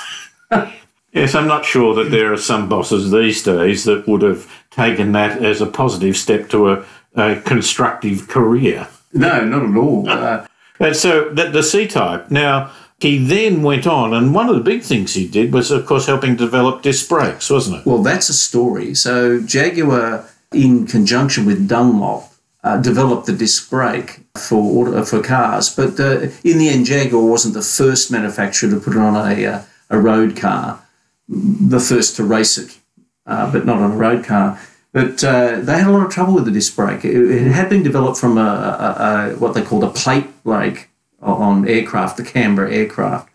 Yes, 1.15 1.33
I'm 1.33 1.47
not 1.47 1.63
sure 1.63 1.95
that 1.95 2.11
there 2.11 2.33
are 2.33 2.37
some 2.37 2.67
bosses 2.67 3.09
these 3.09 3.41
days 3.41 3.85
that 3.85 4.05
would 4.05 4.21
have 4.21 4.51
taken 4.69 5.13
that 5.13 5.41
as 5.41 5.61
a 5.61 5.65
positive 5.65 6.17
step 6.17 6.49
to 6.49 6.71
a, 6.71 6.85
a 7.15 7.39
constructive 7.41 8.27
career. 8.27 8.89
No, 9.13 9.45
not 9.45 9.63
at 9.63 9.77
all. 9.77 10.09
Uh, 10.09 10.47
And 10.77 10.93
so 10.93 11.29
the, 11.29 11.45
the 11.45 11.63
C 11.63 11.87
type. 11.87 12.29
Now, 12.29 12.69
he 12.99 13.17
then 13.17 13.61
went 13.63 13.87
on, 13.87 14.13
and 14.13 14.35
one 14.35 14.49
of 14.49 14.55
the 14.55 14.61
big 14.61 14.81
things 14.83 15.13
he 15.13 15.25
did 15.25 15.53
was, 15.53 15.71
of 15.71 15.85
course, 15.85 16.05
helping 16.05 16.35
develop 16.35 16.81
disc 16.81 17.07
brakes, 17.07 17.49
wasn't 17.49 17.77
it? 17.77 17.85
well, 17.85 18.03
that's 18.03 18.27
a 18.27 18.33
story. 18.33 18.93
So, 18.93 19.39
Jaguar, 19.39 20.25
in 20.51 20.85
conjunction 20.85 21.45
with 21.45 21.69
Dunlop, 21.69 22.29
uh, 22.65 22.81
developed 22.81 23.25
the 23.25 23.31
disc 23.31 23.69
brake 23.69 24.19
for 24.37 24.57
auto, 24.57 25.05
for 25.05 25.23
cars. 25.23 25.73
But 25.73 25.97
uh, 25.97 26.27
in 26.43 26.57
the 26.57 26.67
end, 26.67 26.87
Jaguar 26.87 27.23
wasn't 27.23 27.53
the 27.53 27.61
first 27.61 28.11
manufacturer 28.11 28.69
to 28.71 28.79
put 28.81 28.95
it 28.95 28.99
on 28.99 29.15
a, 29.15 29.45
uh, 29.45 29.61
a 29.89 29.97
road 29.97 30.35
car, 30.35 30.81
the 31.27 31.79
first 31.79 32.15
to 32.17 32.23
race 32.23 32.57
it, 32.57 32.77
uh, 33.25 33.51
but 33.51 33.65
not 33.65 33.77
on 33.77 33.91
a 33.91 33.95
road 33.95 34.23
car. 34.23 34.59
But 34.91 35.23
uh, 35.23 35.59
they 35.59 35.77
had 35.79 35.87
a 35.87 35.91
lot 35.91 36.05
of 36.05 36.11
trouble 36.11 36.33
with 36.33 36.45
the 36.45 36.51
disc 36.51 36.75
brake. 36.75 37.03
It, 37.03 37.15
it 37.15 37.51
had 37.51 37.69
been 37.69 37.83
developed 37.83 38.17
from 38.17 38.37
a, 38.37 38.41
a, 38.41 39.33
a, 39.33 39.35
what 39.35 39.53
they 39.53 39.61
called 39.61 39.83
a 39.83 39.89
plate 39.89 40.43
brake 40.43 40.89
on 41.21 41.67
aircraft, 41.67 42.17
the 42.17 42.23
Canberra 42.23 42.71
aircraft. 42.71 43.29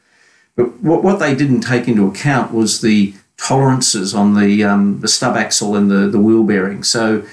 But 0.56 0.80
what, 0.80 1.02
what 1.02 1.18
they 1.18 1.34
didn't 1.34 1.60
take 1.60 1.86
into 1.86 2.06
account 2.06 2.52
was 2.52 2.80
the 2.80 3.14
tolerances 3.36 4.14
on 4.14 4.34
the 4.34 4.64
um, 4.64 5.00
the 5.00 5.08
stub 5.08 5.36
axle 5.36 5.74
and 5.74 5.90
the, 5.90 6.08
the 6.08 6.20
wheel 6.20 6.44
bearing. 6.44 6.82
So 6.82 7.24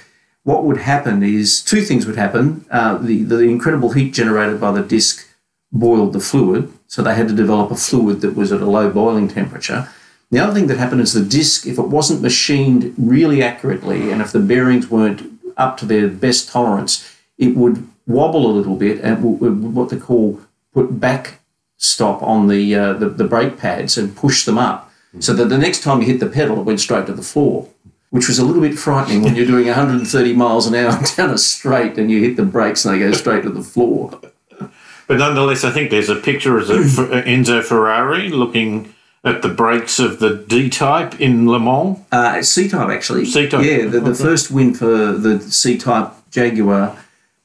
what 0.43 0.63
would 0.63 0.77
happen 0.77 1.23
is 1.23 1.61
two 1.61 1.81
things 1.81 2.05
would 2.05 2.15
happen. 2.15 2.65
Uh, 2.71 2.97
the, 2.97 3.23
the 3.23 3.39
incredible 3.39 3.91
heat 3.91 4.13
generated 4.13 4.61
by 4.61 4.71
the 4.71 4.81
disc 4.81 5.27
boiled 5.71 6.13
the 6.13 6.21
fluid, 6.21 6.71
so 6.87 7.01
they 7.01 7.15
had 7.15 7.27
to 7.27 7.33
develop 7.33 7.69
a 7.69 7.75
fluid 7.75 8.21
that 8.21 8.35
was 8.35 8.51
at 8.53 8.61
a 8.61 8.65
low 8.65 8.89
boiling 8.89 9.27
temperature. 9.27 9.89
The 10.29 10.39
other 10.39 10.53
thing 10.53 10.67
that 10.67 10.77
happened 10.77 11.01
is 11.01 11.13
the 11.13 11.23
disc, 11.23 11.65
if 11.65 11.77
it 11.77 11.87
wasn't 11.87 12.21
machined 12.21 12.93
really 12.97 13.41
accurately 13.41 14.11
and 14.11 14.21
if 14.21 14.31
the 14.31 14.39
bearings 14.39 14.89
weren't 14.89 15.23
up 15.55 15.77
to 15.77 15.85
their 15.85 16.07
best 16.07 16.49
tolerance, 16.49 17.17
it 17.37 17.55
would 17.55 17.87
wobble 18.05 18.45
a 18.45 18.51
little 18.51 18.75
bit 18.75 18.99
and 19.01 19.73
what 19.73 19.89
they 19.89 19.97
call 19.97 20.41
put 20.73 20.99
back 20.99 21.39
stop 21.77 22.21
on 22.23 22.47
the, 22.47 22.75
uh, 22.75 22.93
the 22.93 23.09
the 23.09 23.23
brake 23.23 23.57
pads 23.57 23.97
and 23.97 24.15
push 24.15 24.45
them 24.45 24.57
up, 24.57 24.91
so 25.19 25.33
that 25.33 25.45
the 25.45 25.57
next 25.57 25.83
time 25.83 26.01
you 26.01 26.07
hit 26.07 26.19
the 26.19 26.27
pedal, 26.27 26.59
it 26.59 26.63
went 26.63 26.79
straight 26.79 27.05
to 27.05 27.13
the 27.13 27.21
floor, 27.21 27.69
which 28.09 28.27
was 28.27 28.39
a 28.39 28.45
little 28.45 28.61
bit 28.61 28.77
frightening 28.77 29.21
when 29.21 29.35
you're 29.35 29.45
doing 29.45 29.67
130 29.67 30.33
miles 30.33 30.67
an 30.67 30.75
hour 30.75 30.99
down 31.15 31.29
a 31.29 31.37
straight 31.37 31.97
and 31.97 32.11
you 32.11 32.21
hit 32.21 32.35
the 32.35 32.43
brakes 32.43 32.83
and 32.83 32.95
they 32.95 32.99
go 32.99 33.11
straight 33.11 33.43
to 33.43 33.49
the 33.49 33.63
floor. 33.63 34.19
But 35.07 35.19
nonetheless, 35.19 35.63
I 35.63 35.71
think 35.71 35.89
there's 35.89 36.09
a 36.09 36.15
picture 36.15 36.57
of 36.57 36.67
Enzo 36.67 37.63
Ferrari 37.63 38.29
looking 38.29 38.93
at 39.27 39.41
the 39.41 39.49
brakes 39.49 39.99
of 39.99 40.19
the 40.19 40.35
D 40.35 40.69
type 40.69 41.19
in 41.19 41.49
Le 41.49 41.59
Mans. 41.59 41.99
Uh, 42.11 42.41
C-Type 42.41 42.89
actually. 42.89 43.25
C-Type. 43.25 43.65
Yeah, 43.65 43.85
the, 43.85 43.99
the 43.99 44.15
first 44.15 44.51
win 44.51 44.73
for 44.73 45.13
the 45.13 45.39
C-Type 45.41 46.11
Jaguar 46.31 46.97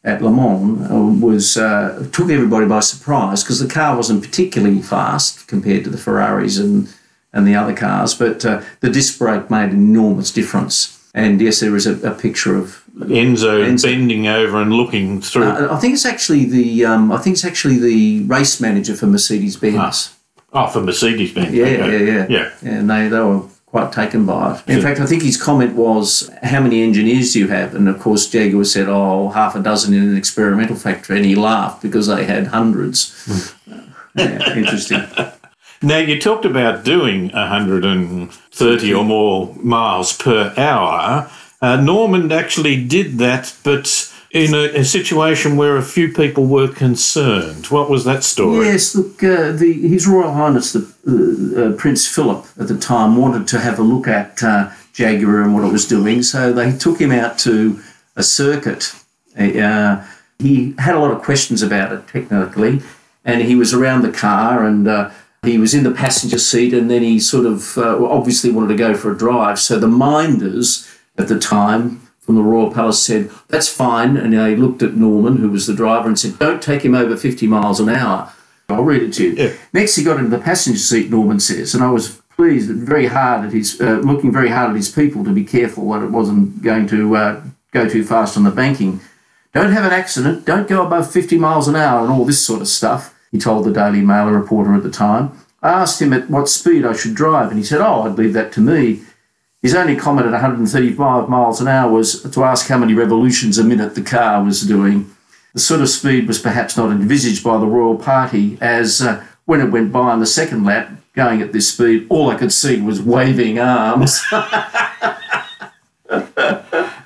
at 0.05 0.23
Le 0.23 0.31
Mans 0.31 0.91
uh, 0.91 1.25
was 1.25 1.57
uh, 1.57 2.09
took 2.13 2.31
everybody 2.31 2.67
by 2.67 2.81
surprise 2.81 3.43
because 3.43 3.61
the 3.61 3.73
car 3.73 3.97
wasn't 3.97 4.23
particularly 4.23 4.83
fast 4.83 5.47
compared 5.47 5.85
to 5.85 5.91
the 5.91 5.99
Ferraris 5.99 6.59
and 6.59 6.89
and 7.33 7.47
the 7.47 7.55
other 7.55 7.75
cars, 7.75 8.15
but 8.15 8.45
uh, 8.45 8.61
the 8.81 8.91
disc 8.91 9.19
brake 9.19 9.51
made 9.51 9.71
an 9.71 9.77
enormous 9.77 10.31
difference. 10.31 10.99
And 11.15 11.41
yes, 11.41 11.61
there 11.61 11.75
is 11.77 11.87
a, 11.87 12.11
a 12.11 12.15
picture 12.15 12.57
of. 12.57 12.85
Enzo, 12.99 13.67
Enzo. 13.67 13.85
bending 13.85 14.27
over 14.27 14.61
and 14.61 14.73
looking 14.73 15.23
through. 15.23 15.45
Uh, 15.45 15.69
I 15.71 15.79
think 15.79 15.95
it's 15.95 16.07
actually 16.07 16.45
the. 16.45 16.85
Um, 16.85 17.11
I 17.13 17.19
think 17.19 17.35
it's 17.35 17.45
actually 17.45 17.79
the 17.79 18.25
race 18.25 18.61
manager 18.61 18.95
for 18.95 19.07
Mercedes 19.07 19.57
Benz. 19.57 20.15
Oh, 20.53 20.67
for 20.69 20.81
Mercedes 20.81 21.33
Benz. 21.33 21.53
Yeah, 21.53 21.65
okay. 21.65 22.07
yeah, 22.07 22.27
yeah, 22.29 22.51
Yeah. 22.63 22.71
And 22.71 22.91
they, 22.91 23.09
they 23.09 23.21
were 23.21 23.43
quite 23.67 23.93
taken 23.93 24.27
by 24.27 24.55
it. 24.55 24.69
In 24.69 24.83
fact, 24.83 25.01
I 25.01 25.07
think 25.07 25.23
his 25.23 25.43
comment 25.43 25.75
was, 25.75 26.31
"How 26.43 26.61
many 26.61 26.83
engineers 26.83 27.33
do 27.33 27.41
you 27.41 27.49
have?" 27.49 27.75
And 27.75 27.89
of 27.89 27.99
course, 27.99 28.29
Jaguar 28.29 28.65
said, 28.65 28.89
"Oh, 28.89 29.31
half 29.31 29.57
a 29.57 29.61
dozen 29.61 29.95
in 29.95 30.03
an 30.03 30.17
experimental 30.17 30.77
factory," 30.77 31.17
and 31.17 31.27
he 31.27 31.35
laughed 31.35 31.83
because 31.83 32.07
they 32.07 32.25
had 32.25 32.49
hundreds. 32.49 33.55
Hmm. 33.67 33.79
yeah, 34.15 34.57
interesting. 34.57 35.03
Now, 35.85 35.99
you 35.99 36.21
talked 36.21 36.45
about 36.45 36.85
doing 36.85 37.33
130 37.33 38.95
or 38.95 39.05
more 39.05 39.53
miles 39.57 40.17
per 40.17 40.55
hour. 40.57 41.29
Uh, 41.61 41.77
Norman 41.81 42.31
actually 42.31 42.85
did 42.85 43.19
that, 43.19 43.53
but 43.65 44.12
in 44.33 44.55
a, 44.55 44.81
a 44.81 44.85
situation 44.85 45.57
where 45.57 45.77
a 45.77 45.83
few 45.83 46.11
people 46.13 46.47
were 46.47 46.69
concerned. 46.69 47.67
What 47.67 47.91
was 47.91 48.05
that 48.05 48.25
story? 48.25 48.67
Yes, 48.67 48.95
look, 48.95 49.23
uh, 49.23 49.53
the, 49.53 49.73
His 49.73 50.07
Royal 50.07 50.33
Highness 50.33 50.73
the 50.73 50.83
uh, 51.07 51.61
uh, 51.61 51.77
Prince 51.77 52.09
Philip 52.09 52.47
at 52.59 52.69
the 52.69 52.79
time 52.79 53.17
wanted 53.17 53.47
to 53.49 53.61
have 53.61 53.79
a 53.79 53.83
look 53.83 54.09
at 54.09 54.43
uh, 54.43 54.71
Jaguar 54.95 55.43
and 55.43 55.55
what 55.55 55.65
it 55.65 55.73
was 55.73 55.87
doing, 55.87 56.23
so 56.23 56.53
they 56.53 56.77
took 56.77 56.99
him 56.99 57.13
out 57.13 57.39
to 57.41 57.81
a 58.17 58.23
circuit. 58.23 58.95
Uh, 59.39 60.05
he 60.39 60.75
had 60.79 60.95
a 60.95 60.99
lot 60.99 61.11
of 61.11 61.23
questions 61.23 61.63
about 61.63 61.93
it 61.93 62.09
technically, 62.09 62.83
and 63.25 63.43
he 63.43 63.55
was 63.55 63.73
around 63.75 64.03
the 64.03 64.13
car 64.13 64.67
and. 64.67 64.89
Uh, 64.89 65.11
he 65.45 65.59
was 65.59 65.75
in 65.75 65.83
the 65.83 65.91
passenger 65.91 66.39
seat, 66.39 66.73
and 66.73 66.89
then 66.89 67.03
he 67.03 67.19
sort 67.19 67.47
of 67.47 67.77
uh, 67.77 68.07
obviously 68.07 68.53
wanted 68.53 68.69
to 68.69 68.77
go 68.77 68.95
for 68.95 69.11
a 69.11 69.19
drive. 69.19 69.59
So 69.59 69.77
the 69.77 69.89
minders 69.89 70.89
at 71.19 71.27
the 71.27 71.37
time 71.37 72.02
from 72.23 72.37
the 72.37 72.43
Royal 72.43 72.73
Palace 72.73 73.05
said, 73.05 73.31
That's 73.49 73.69
fine. 73.69 74.17
And 74.17 74.33
they 74.33 74.57
looked 74.57 74.83
at 74.83 74.95
Norman, 74.95 75.39
who 75.39 75.51
was 75.51 75.67
the 75.67 75.75
driver, 75.75 76.09
and 76.09 76.19
said, 76.19 76.39
Don't 76.39 76.63
take 76.63 76.85
him 76.85 76.95
over 76.95 77.17
50 77.17 77.47
miles 77.47 77.81
an 77.81 77.89
hour. 77.89 78.33
I'll 78.69 78.85
read 78.85 79.03
it 79.03 79.13
to 79.15 79.25
you. 79.25 79.33
Yeah. 79.33 79.53
Next, 79.73 79.97
he 79.97 80.05
got 80.05 80.19
into 80.19 80.35
the 80.35 80.43
passenger 80.43 80.79
seat, 80.79 81.11
Norman 81.11 81.41
says, 81.41 81.75
and 81.75 81.85
I 81.85 81.91
was 81.91 82.23
pleased, 82.31 82.71
very 82.71 83.07
hard 83.07 83.45
at 83.45 83.53
his, 83.53 83.81
uh, 83.81 84.01
looking 84.03 84.33
very 84.33 84.49
hard 84.49 84.71
at 84.71 84.77
his 84.77 84.91
people 84.91 85.25
to 85.25 85.33
be 85.33 85.45
careful 85.45 85.91
that 85.93 86.03
it 86.03 86.11
wasn't 86.11 86.63
going 86.63 86.87
to 86.89 87.17
uh, 87.17 87.43
go 87.73 87.89
too 87.89 88.05
fast 88.05 88.37
on 88.37 88.45
the 88.45 88.51
banking. 88.51 89.01
Don't 89.53 89.73
have 89.73 89.85
an 89.85 89.93
accident, 89.93 90.47
don't 90.47 90.69
go 90.69 90.87
above 90.87 91.11
50 91.11 91.37
miles 91.37 91.69
an 91.69 91.77
hour, 91.77 92.01
and 92.01 92.11
all 92.11 92.25
this 92.25 92.45
sort 92.45 92.63
of 92.63 92.69
stuff, 92.69 93.15
he 93.31 93.39
told 93.39 93.67
the 93.67 93.73
Daily 93.73 94.01
Mail 94.01 94.31
reporter 94.31 94.75
at 94.75 94.83
the 94.83 94.91
time. 94.91 95.33
I 95.63 95.71
asked 95.71 96.01
him 96.01 96.13
at 96.13 96.31
what 96.31 96.49
speed 96.49 96.85
I 96.85 96.95
should 96.95 97.15
drive, 97.15 97.51
and 97.51 97.59
he 97.59 97.65
said, 97.65 97.81
Oh, 97.81 98.03
I'd 98.03 98.19
leave 98.19 98.33
that 98.33 98.53
to 98.53 98.61
me. 98.61 99.03
His 99.63 99.75
only 99.75 99.97
comment 99.97 100.27
at 100.27 100.33
135 100.33 101.29
miles 101.29 101.61
an 101.61 101.69
hour 101.69 101.91
was 101.91 102.23
to 102.23 102.45
ask 102.45 102.67
how 102.67 102.79
many 102.79 102.95
revolutions 102.95 103.59
a 103.59 103.65
minute 103.65 103.95
the 103.95 104.03
car 104.03 104.43
was 104.43 104.63
doing. 104.63 105.15
The 105.55 105.61
sort 105.61 105.81
of 105.81 105.89
speed 105.89 106.27
was 106.27 106.41
perhaps 106.41 106.77
not 106.77 106.91
envisaged 106.91 107.45
by 107.45 107.59
the 107.59 107.67
royal 107.67 107.97
party, 107.97 108.59
as 108.61 109.01
uh, 109.01 109.25
when 109.45 109.61
it 109.61 109.71
went 109.71 109.93
by 109.93 110.11
on 110.11 110.21
the 110.21 110.27
second 110.27 110.65
lap, 110.65 110.91
going 111.15 111.43
at 111.43 111.53
this 111.53 111.73
speed, 111.73 112.07
all 112.09 112.31
I 112.31 112.37
could 112.37 112.53
see 112.53 112.81
was 112.81 113.01
waving 113.01 113.59
arms. 113.59 114.21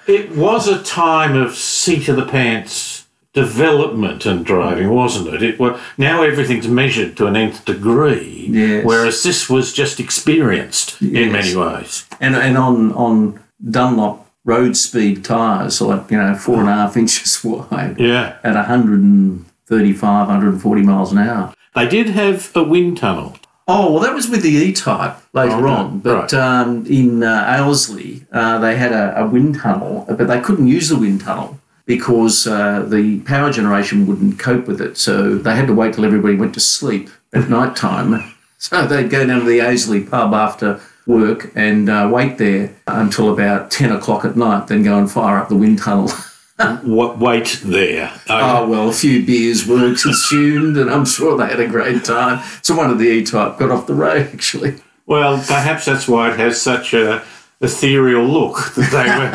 It 0.09 0.37
was 0.37 0.69
a 0.69 0.85
time 0.85 1.35
of 1.35 1.57
seat 1.57 2.09
of 2.09 2.15
the 2.15 2.27
pants 2.27 2.96
development 3.37 4.25
and 4.27 4.45
driving, 4.45 4.89
wasn't 4.91 5.29
it? 5.35 5.43
It 5.43 5.59
were, 5.61 5.79
now 5.99 6.23
everything's 6.23 6.67
measured 6.69 7.17
to 7.19 7.27
an 7.27 7.37
nth 7.37 7.65
degree, 7.67 8.49
Yes. 8.51 8.85
whereas 8.85 9.23
this 9.23 9.41
was 9.51 9.73
just 9.73 10.01
experienced 10.01 11.01
in 11.03 11.33
many 11.33 11.55
ways. 11.55 11.93
and 12.21 12.35
and 12.47 12.57
on 12.59 12.77
on 13.05 13.15
Dunlop 13.77 14.17
road 14.45 14.75
speed 14.77 15.17
tyres, 15.25 15.81
like 15.81 16.11
you 16.11 16.19
know 16.21 16.35
four 16.35 16.59
and 16.63 16.69
a 16.69 16.77
half 16.81 16.97
inches 16.97 17.33
wide, 17.45 17.97
Yeah, 17.99 18.37
at 18.49 18.55
135, 18.55 20.27
140 20.29 20.83
miles 20.83 21.13
an 21.13 21.19
hour. 21.19 21.53
they 21.75 21.89
did 21.89 22.09
have 22.11 22.39
a 22.57 22.63
wind 22.63 22.97
tunnel. 22.99 23.37
Oh 23.69 23.93
well, 23.93 24.03
that 24.05 24.15
was 24.15 24.29
with 24.31 24.43
the 24.43 24.55
E-Type 24.69 25.17
later 25.33 25.67
Oh, 25.67 25.73
on, 25.79 25.99
but 25.99 26.33
right. 26.33 26.35
um, 26.35 26.87
in 26.87 27.23
uh, 27.25 27.67
uh, 28.33 28.59
they 28.65 28.77
had 28.77 28.93
a, 28.93 29.23
a 29.23 29.27
wind 29.27 29.53
tunnel, 29.61 30.05
but 30.09 30.27
they 30.29 30.41
couldn't 30.47 30.69
use 30.69 30.89
the 30.89 30.97
wind 31.05 31.21
tunnel 31.27 31.59
because 31.87 32.47
uh, 32.47 32.85
the 32.87 33.21
power 33.21 33.51
generation 33.51 34.07
wouldn't 34.07 34.39
cope 34.39 34.67
with 34.67 34.81
it. 34.81 34.99
So 34.99 35.37
they 35.37 35.55
had 35.55 35.69
to 35.69 35.75
wait 35.75 35.95
till 35.95 36.05
everybody 36.05 36.35
went 36.35 36.55
to 36.55 36.61
sleep 36.61 37.09
at 37.33 37.49
night 37.49 37.77
time. 37.77 38.33
So 38.59 38.87
they'd 38.87 39.11
go 39.11 39.27
down 39.27 39.41
to 39.41 39.45
the 39.45 39.59
Aisley 39.59 40.11
pub 40.11 40.33
after 40.33 40.81
work 41.07 41.53
and 41.55 41.91
uh, 41.91 42.09
wait 42.11 42.39
there 42.39 42.75
until 42.87 43.31
about 43.31 43.71
10 43.71 43.93
o'clock 43.93 44.25
at 44.25 44.35
night, 44.35 44.67
then 44.69 44.83
go 44.83 44.99
and 44.99 45.11
fire 45.11 45.39
up 45.39 45.51
the 45.51 45.57
wind 45.57 45.79
tunnel. 45.79 46.11
What 46.83 47.19
wait 47.19 47.61
there? 47.63 48.11
oh, 48.31 48.67
well, 48.67 48.89
a 48.89 48.93
few 48.93 49.27
beers 49.27 49.67
were 49.67 49.95
consumed, 49.95 50.79
and 50.79 50.91
I'm 50.91 51.05
sure 51.05 51.37
they 51.37 51.49
had 51.49 51.61
a 51.61 51.69
great 51.69 52.03
time. 52.03 52.43
So 52.63 52.75
one 52.75 52.91
of 52.91 52.99
the 52.99 53.05
E-Type 53.05 53.59
got 53.59 53.71
off 53.71 53.87
the 53.87 53.93
road, 53.93 54.31
actually. 54.33 54.77
Well, 55.05 55.37
perhaps 55.37 55.85
that's 55.85 56.09
why 56.09 56.33
it 56.33 56.39
has 56.39 56.59
such 56.61 56.95
a 56.95 57.23
ethereal 57.61 58.25
look 58.25 58.75
that 58.75 58.91
they 58.93 59.09
were 59.17 59.31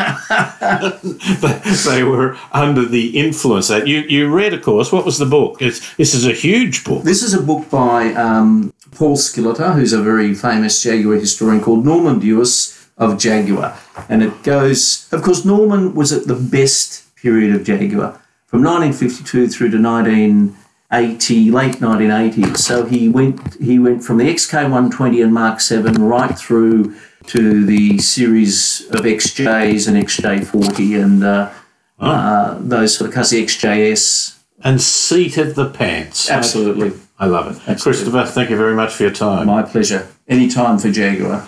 they 1.95 2.03
were 2.03 2.37
under 2.51 2.85
the 2.85 3.17
influence 3.17 3.67
that 3.67 3.87
you 3.87 4.01
you 4.01 4.31
read 4.31 4.53
of 4.53 4.61
course 4.61 4.91
what 4.91 5.03
was 5.03 5.17
the 5.17 5.25
book 5.25 5.59
it's, 5.59 5.95
this 5.95 6.13
is 6.13 6.27
a 6.27 6.31
huge 6.31 6.83
book 6.83 7.01
This 7.03 7.23
is 7.23 7.33
a 7.33 7.41
book 7.41 7.67
by 7.71 8.13
um, 8.13 8.71
Paul 8.91 9.15
Skilleter, 9.15 9.73
who's 9.73 9.93
a 9.93 10.01
very 10.01 10.33
famous 10.33 10.83
Jaguar 10.83 11.15
historian 11.15 11.61
called 11.61 11.85
Norman 11.85 12.19
Dewis 12.19 12.89
of 12.97 13.17
Jaguar. 13.17 13.77
And 14.09 14.21
it 14.21 14.43
goes, 14.43 15.07
of 15.11 15.23
course, 15.23 15.45
Norman 15.45 15.95
was 15.95 16.11
at 16.11 16.27
the 16.27 16.35
best 16.35 17.15
period 17.15 17.55
of 17.55 17.63
Jaguar 17.63 18.19
from 18.47 18.63
1952 18.63 19.47
through 19.47 19.71
to 19.71 19.81
1980, 19.81 21.51
late 21.51 21.75
1980s. 21.75 22.57
So 22.57 22.85
he 22.85 23.07
went, 23.07 23.55
he 23.61 23.79
went 23.79 24.03
from 24.03 24.17
the 24.17 24.25
XK120 24.25 25.23
and 25.23 25.33
Mark 25.33 25.61
7 25.61 26.03
right 26.03 26.37
through 26.37 26.93
to 27.27 27.65
the 27.65 27.97
series 27.99 28.87
of 28.91 29.01
XJs 29.01 29.87
and 29.87 29.97
XJ40 29.97 31.03
and 31.03 31.23
uh, 31.23 31.51
uh, 31.99 32.57
those 32.59 32.97
sort 32.97 33.09
of 33.09 33.13
cars, 33.13 33.29
the 33.29 33.43
XJS. 33.43 34.39
and 34.63 34.81
seated 34.81 35.55
the 35.55 35.69
pants 35.69 36.29
Absolutely. 36.29 36.93
I 37.19 37.27
love 37.27 37.55
it 37.55 37.79
Christopher 37.81 38.25
thank 38.25 38.49
you 38.49 38.57
very 38.57 38.75
much 38.75 38.93
for 38.93 39.03
your 39.03 39.11
time 39.11 39.47
My 39.47 39.63
pleasure. 39.63 40.07
Any 40.27 40.47
time 40.47 40.79
for 40.79 40.91
Jaguar. 40.91 41.47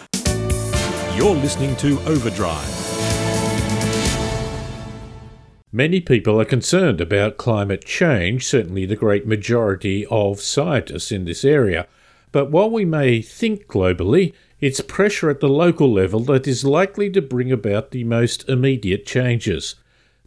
You're 1.16 1.36
listening 1.36 1.76
to 1.78 2.00
Overdrive. 2.02 2.84
Many 5.72 6.02
people 6.02 6.40
are 6.40 6.46
concerned 6.46 7.02
about 7.02 7.38
climate 7.38 7.84
change, 7.84 8.46
certainly 8.46 8.86
the 8.86 8.96
great 8.96 9.26
majority 9.26 10.06
of 10.06 10.40
scientists 10.40 11.12
in 11.12 11.26
this 11.26 11.44
area. 11.44 11.88
But 12.32 12.52
while 12.52 12.70
we 12.70 12.86
may 12.86 13.24
think 13.24 13.66
globally, 13.68 14.34
it's 14.64 14.80
pressure 14.80 15.30
at 15.30 15.42
the 15.42 15.50
local 15.50 15.92
level 15.92 16.22
that 16.22 16.48
is 16.48 16.64
likely 16.64 17.10
to 17.10 17.22
bring 17.22 17.52
about 17.52 17.92
the 17.92 18.06
most 18.06 18.48
immediate 18.48 19.06
changes. 19.06 19.76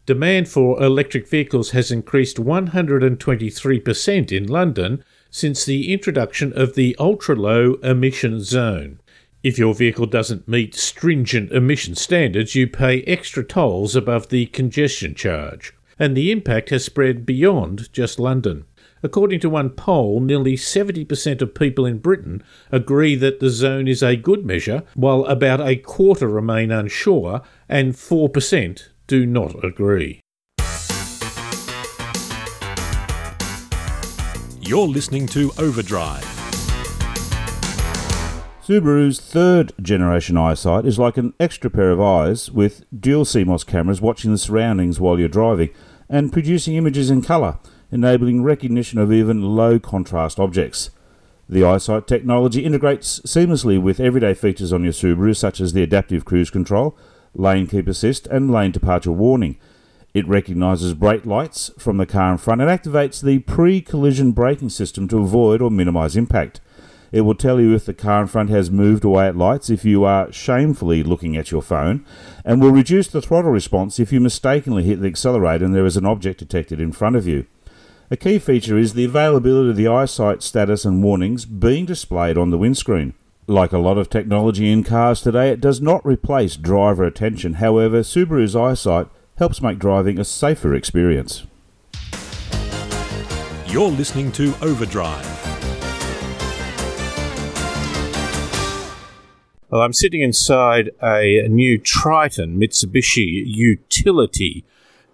Demand 0.05 0.46
for 0.46 0.83
electric 0.83 1.27
vehicles 1.27 1.70
has 1.70 1.90
increased 1.90 2.37
123% 2.37 4.33
in 4.33 4.46
London 4.46 5.03
since 5.31 5.64
the 5.64 5.90
introduction 5.90 6.53
of 6.53 6.75
the 6.75 6.94
ultra 6.99 7.35
low 7.35 7.77
emission 7.83 8.42
zone. 8.42 9.01
If 9.42 9.59
your 9.59 9.72
vehicle 9.72 10.05
doesn't 10.05 10.46
meet 10.46 10.75
stringent 10.75 11.51
emission 11.51 11.94
standards, 11.94 12.55
you 12.55 12.66
pay 12.66 13.01
extra 13.05 13.42
tolls 13.42 13.96
above 13.96 14.29
the 14.29 14.44
congestion 14.49 15.14
charge. 15.14 15.72
And 15.99 16.14
the 16.14 16.31
impact 16.31 16.68
has 16.68 16.85
spread 16.85 17.25
beyond 17.25 17.90
just 17.90 18.20
London. 18.20 18.66
According 19.02 19.40
to 19.40 19.50
one 19.50 19.70
poll, 19.70 20.20
nearly 20.20 20.56
70% 20.56 21.42
of 21.42 21.54
people 21.54 21.85
in 21.85 21.98
Britain 21.98 22.42
agree 22.72 23.14
that 23.16 23.40
the 23.40 23.50
zone 23.50 23.87
is 23.87 24.02
a 24.02 24.16
good 24.16 24.46
measure, 24.46 24.82
while 24.94 25.24
about 25.26 25.61
a 25.61 25.76
quarter 25.76 26.28
remain 26.28 26.70
unsure, 26.72 27.42
and 27.68 27.92
4% 27.92 28.88
do 29.06 29.26
not 29.26 29.62
agree. 29.62 30.20
You're 34.61 34.88
listening 34.88 35.26
to 35.28 35.52
Overdrive. 35.59 36.24
Subaru's 38.66 39.20
third 39.20 39.72
generation 39.80 40.37
eyesight 40.37 40.87
is 40.87 40.98
like 40.98 41.16
an 41.16 41.35
extra 41.38 41.70
pair 41.70 41.90
of 41.90 42.00
eyes 42.00 42.50
with 42.50 42.85
dual 42.98 43.24
CMOS 43.24 43.64
cameras 43.64 44.00
watching 44.00 44.32
the 44.32 44.38
surroundings 44.38 44.98
while 44.98 45.20
you're 45.20 45.28
driving 45.28 45.70
and 46.09 46.32
producing 46.32 46.74
images 46.74 47.09
in 47.11 47.22
colour, 47.22 47.59
enabling 47.90 48.42
recognition 48.42 48.99
of 48.99 49.12
even 49.12 49.42
low 49.42 49.79
contrast 49.79 50.38
objects. 50.38 50.90
The 51.49 51.64
eyesight 51.64 52.07
technology 52.07 52.64
integrates 52.64 53.20
seamlessly 53.20 53.81
with 53.81 54.01
everyday 54.01 54.35
features 54.35 54.72
on 54.72 54.83
your 54.83 54.92
Subaru, 54.92 55.37
such 55.37 55.61
as 55.61 55.72
the 55.72 55.83
adaptive 55.83 56.25
cruise 56.25 56.51
control, 56.51 56.96
lane 57.35 57.66
keep 57.68 57.87
assist, 57.87 58.27
and 58.27 58.51
lane 58.51 58.72
departure 58.72 59.12
warning. 59.12 59.57
It 60.12 60.27
recognises 60.27 60.94
brake 60.94 61.27
lights 61.27 61.70
from 61.79 61.99
the 61.99 62.07
car 62.07 62.33
in 62.33 62.38
front 62.38 62.62
and 62.62 62.70
activates 62.70 63.22
the 63.22 63.40
pre 63.40 63.81
collision 63.81 64.33
braking 64.33 64.70
system 64.70 65.07
to 65.09 65.18
avoid 65.18 65.62
or 65.62 65.70
minimise 65.70 66.16
impact. 66.16 66.61
It 67.12 67.20
will 67.20 67.35
tell 67.35 67.61
you 67.61 67.75
if 67.75 67.87
the 67.87 67.94
car 67.94 68.22
in 68.22 68.27
front 68.27 68.51
has 68.51 68.70
moved 68.70 69.05
away 69.05 69.29
at 69.29 69.37
lights 69.37 69.70
if 69.70 69.85
you 69.85 70.05
are 70.05 70.33
shamefully 70.33 71.03
looking 71.03 71.37
at 71.37 71.53
your 71.53 71.62
phone, 71.62 72.05
and 72.44 72.61
will 72.61 72.72
reduce 72.72 73.07
the 73.07 73.22
throttle 73.22 73.53
response 73.53 74.01
if 74.01 74.12
you 74.12 74.20
mistakenly 74.20 74.83
hit 74.83 75.01
the 75.01 75.07
accelerator 75.07 75.64
and 75.64 75.75
there 75.75 75.87
is 75.87 75.96
an 75.96 76.07
object 76.07 76.40
detected 76.40 76.81
in 76.81 76.90
front 76.92 77.14
of 77.14 77.27
you. 77.29 77.46
A 78.09 78.16
key 78.16 78.38
feature 78.38 78.79
is 78.79 78.95
the 78.95 79.05
availability 79.05 79.71
of 79.71 79.77
the 79.77 79.88
eyesight 79.88 80.40
status 80.40 80.85
and 80.85 81.03
warnings 81.03 81.45
being 81.45 81.87
displayed 81.87 82.38
on 82.38 82.51
the 82.51 82.59
windscreen. 82.59 83.14
Like 83.49 83.73
a 83.73 83.79
lot 83.79 83.99
of 83.99 84.09
technology 84.09 84.71
in 84.71 84.85
cars 84.85 85.21
today, 85.21 85.51
it 85.51 85.61
does 85.61 85.81
not 85.81 86.07
replace 86.07 86.55
driver 86.55 87.03
attention. 87.03 87.55
However, 87.55 88.05
Subaru's 88.05 88.55
eyesight 88.55 89.09
helps 89.38 89.61
make 89.61 89.81
driving 89.81 90.21
a 90.21 90.25
safer 90.25 90.73
experience. 90.73 91.49
You're 93.66 93.90
listening 93.90 94.31
to 94.33 94.55
Overdrive. 94.62 95.27
Well, 99.69 99.83
I'm 99.83 99.92
sitting 99.92 100.21
inside 100.21 100.90
a 101.03 101.49
new 101.49 101.77
Triton 101.77 102.57
Mitsubishi 102.57 103.42
utility. 103.45 104.64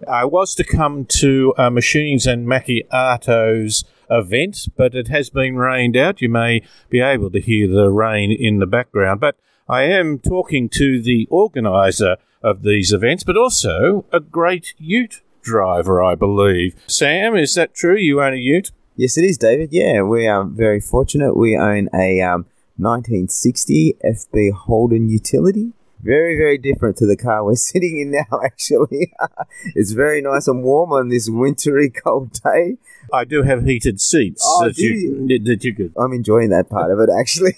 I 0.08 0.24
was 0.24 0.54
to 0.56 0.64
come 0.64 1.04
to 1.20 1.54
uh, 1.56 1.70
Machines 1.70 2.26
and 2.26 2.46
Macchiatos 2.46 3.84
event, 4.10 4.68
but 4.76 4.94
it 4.94 5.08
has 5.08 5.30
been 5.30 5.56
rained 5.56 5.96
out. 5.96 6.20
You 6.20 6.28
may 6.28 6.62
be 6.90 7.00
able 7.00 7.30
to 7.30 7.40
hear 7.40 7.68
the 7.68 7.88
rain 7.88 8.30
in 8.32 8.58
the 8.58 8.66
background, 8.66 9.20
but 9.20 9.36
I 9.68 9.84
am 9.84 10.18
talking 10.18 10.68
to 10.70 11.00
the 11.00 11.26
organiser 11.30 12.16
of 12.42 12.62
these 12.62 12.92
events, 12.92 13.24
but 13.24 13.36
also 13.36 14.04
a 14.12 14.20
great 14.20 14.74
ute 14.78 15.22
driver, 15.42 16.02
I 16.02 16.14
believe. 16.14 16.74
Sam, 16.86 17.36
is 17.36 17.54
that 17.54 17.74
true? 17.74 17.96
You 17.96 18.22
own 18.22 18.34
a 18.34 18.36
ute? 18.36 18.70
Yes, 18.96 19.16
it 19.16 19.24
is, 19.24 19.38
David. 19.38 19.70
Yeah, 19.72 20.02
we 20.02 20.26
are 20.26 20.44
very 20.44 20.80
fortunate. 20.80 21.36
We 21.36 21.56
own 21.56 21.88
a 21.94 22.20
um, 22.20 22.46
1960 22.76 23.96
FB 24.04 24.52
Holden 24.52 25.08
utility. 25.08 25.72
Very, 26.02 26.36
very 26.36 26.58
different 26.58 26.96
to 26.98 27.06
the 27.06 27.16
car 27.16 27.44
we're 27.44 27.54
sitting 27.70 27.98
in 28.00 28.10
now, 28.10 28.40
actually. 28.44 29.12
it's 29.74 29.92
very 29.92 30.20
nice 30.20 30.48
and 30.48 30.62
warm 30.62 30.92
on 30.92 31.08
this 31.08 31.28
wintry 31.30 31.90
cold 31.90 32.32
day. 32.42 32.76
I 33.12 33.24
do 33.24 33.42
have 33.42 33.64
heated 33.64 34.00
seats 34.00 34.42
Oh, 34.46 34.64
that, 34.66 34.76
do 34.76 34.84
you, 34.84 35.26
that 35.44 35.64
you 35.64 35.74
could. 35.74 35.92
I'm 35.98 36.12
enjoying 36.12 36.50
that 36.50 36.68
part 36.70 36.90
of 36.90 36.98
it, 37.00 37.08
actually. 37.18 37.54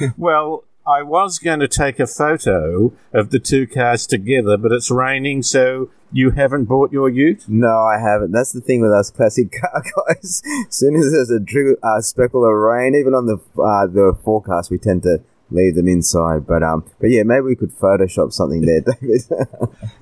Well, 0.16 0.64
I 0.86 1.02
was 1.02 1.38
going 1.38 1.60
to 1.60 1.68
take 1.68 2.00
a 2.00 2.06
photo 2.06 2.92
of 3.12 3.30
the 3.30 3.38
two 3.38 3.66
cars 3.66 4.06
together, 4.06 4.56
but 4.56 4.72
it's 4.72 4.90
raining, 4.90 5.42
so 5.42 5.90
you 6.10 6.30
haven't 6.30 6.64
bought 6.64 6.90
your 6.90 7.08
ute? 7.08 7.44
no, 7.48 7.68
I 7.84 7.98
haven't. 8.00 8.32
That's 8.32 8.52
the 8.52 8.60
thing 8.60 8.80
with 8.80 8.90
us 8.92 9.10
classic 9.10 9.52
car 9.60 9.82
guys. 9.82 10.42
as 10.68 10.74
soon 10.74 10.96
as 10.96 11.12
there's 11.12 11.30
a 11.30 11.38
dri- 11.38 11.76
uh, 11.82 12.00
speckle 12.00 12.44
of 12.44 12.52
rain, 12.52 12.94
even 12.94 13.14
on 13.14 13.26
the 13.26 13.36
uh, 13.62 13.86
the 13.86 14.18
forecast, 14.24 14.70
we 14.70 14.78
tend 14.78 15.02
to 15.04 15.22
leave 15.50 15.74
them 15.74 15.88
inside. 15.88 16.46
But 16.46 16.62
um, 16.62 16.84
but 17.00 17.10
yeah, 17.10 17.22
maybe 17.22 17.42
we 17.42 17.56
could 17.56 17.72
Photoshop 17.72 18.32
something 18.32 18.62
there, 18.62 18.80
David. 19.00 19.22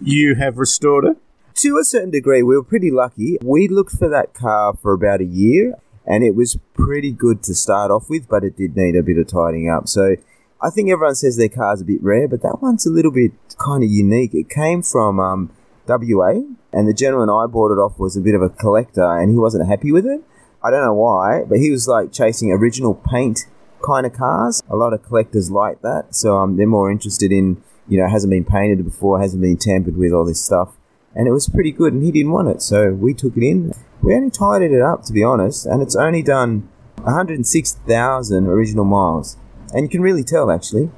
You 0.01 0.35
have 0.37 0.59
restored 0.59 1.05
it? 1.05 1.17
to 1.59 1.77
a 1.77 1.85
certain 1.85 2.11
degree, 2.11 2.43
we 2.43 2.57
were 2.57 2.63
pretty 2.63 2.91
lucky. 2.91 3.37
We 3.43 3.67
looked 3.67 3.97
for 3.97 4.09
that 4.09 4.33
car 4.33 4.75
for 4.81 4.93
about 4.93 5.21
a 5.21 5.25
year, 5.25 5.75
and 6.07 6.23
it 6.23 6.37
was 6.37 6.57
pretty 6.73 7.11
good 7.11 7.43
to 7.45 7.55
start 7.55 7.91
off 7.91 8.09
with, 8.09 8.29
but 8.29 8.45
it 8.45 8.57
did 8.57 8.77
need 8.77 8.95
a 8.95 9.03
bit 9.03 9.19
of 9.19 9.27
tidying 9.27 9.69
up. 9.69 9.89
So 9.89 10.15
I 10.63 10.71
think 10.71 10.89
everyone 10.91 11.17
says 11.17 11.37
their 11.37 11.49
car's 11.49 11.81
a 11.81 11.85
bit 11.85 12.03
rare, 12.03 12.29
but 12.29 12.43
that 12.43 12.59
one's 12.63 12.87
a 12.87 12.91
little 12.91 13.11
bit 13.11 13.33
kind 13.59 13.83
of 13.83 13.91
unique. 13.91 14.35
It 14.35 14.49
came 14.49 14.83
from 14.83 15.19
um, 15.19 15.51
WA, 15.89 16.43
and 16.73 16.87
the 16.87 16.95
gentleman 16.95 17.29
I 17.29 17.47
bought 17.47 17.73
it 17.73 17.81
off 17.81 17.99
was 17.99 18.17
a 18.17 18.21
bit 18.21 18.37
of 18.37 18.43
a 18.43 18.51
collector, 18.51 19.19
and 19.19 19.31
he 19.31 19.37
wasn't 19.37 19.69
happy 19.69 19.91
with 19.91 20.07
it. 20.07 20.23
I 20.63 20.71
don't 20.71 20.85
know 20.85 20.95
why, 20.95 21.43
but 21.49 21.59
he 21.59 21.73
was 21.73 21.89
like 21.89 22.13
chasing 22.13 22.53
original 22.53 22.95
paint 22.95 23.47
kind 23.83 24.07
of 24.07 24.13
cars. 24.13 24.63
A 24.69 24.77
lot 24.77 24.93
of 24.93 25.03
collectors 25.03 25.51
like 25.51 25.83
that, 25.83 26.15
so 26.15 26.37
um, 26.37 26.57
they're 26.57 26.67
more 26.67 26.91
interested 26.91 27.33
in 27.33 27.63
you 27.89 27.99
know 27.99 28.09
hasn't 28.09 28.31
been 28.31 28.45
painted 28.45 28.85
before, 28.85 29.21
hasn't 29.21 29.43
been 29.43 29.57
tampered 29.57 29.97
with, 29.97 30.13
all 30.13 30.25
this 30.25 30.43
stuff. 30.45 30.77
And 31.15 31.27
it 31.27 31.33
was 31.33 31.49
pretty 31.49 31.73
good, 31.73 31.93
and 31.93 32.03
he 32.03 32.13
didn't 32.13 32.33
want 32.33 32.49
it, 32.49 32.63
so 32.63 32.93
we 32.93 33.15
took 33.15 33.37
it 33.37 33.43
in. 33.43 33.73
We 34.03 34.15
only 34.15 34.31
tidied 34.31 34.73
it 34.73 34.83
up, 34.83 35.05
to 35.05 35.13
be 35.13 35.25
honest, 35.25 35.67
and 35.67 35.83
it's 35.83 35.97
only 35.97 36.23
done 36.23 36.69
106,000 37.03 38.47
original 38.47 38.85
miles, 38.85 39.37
and 39.73 39.83
you 39.83 39.89
can 39.89 40.03
really 40.03 40.25
tell 40.25 40.51
actually. 40.51 40.91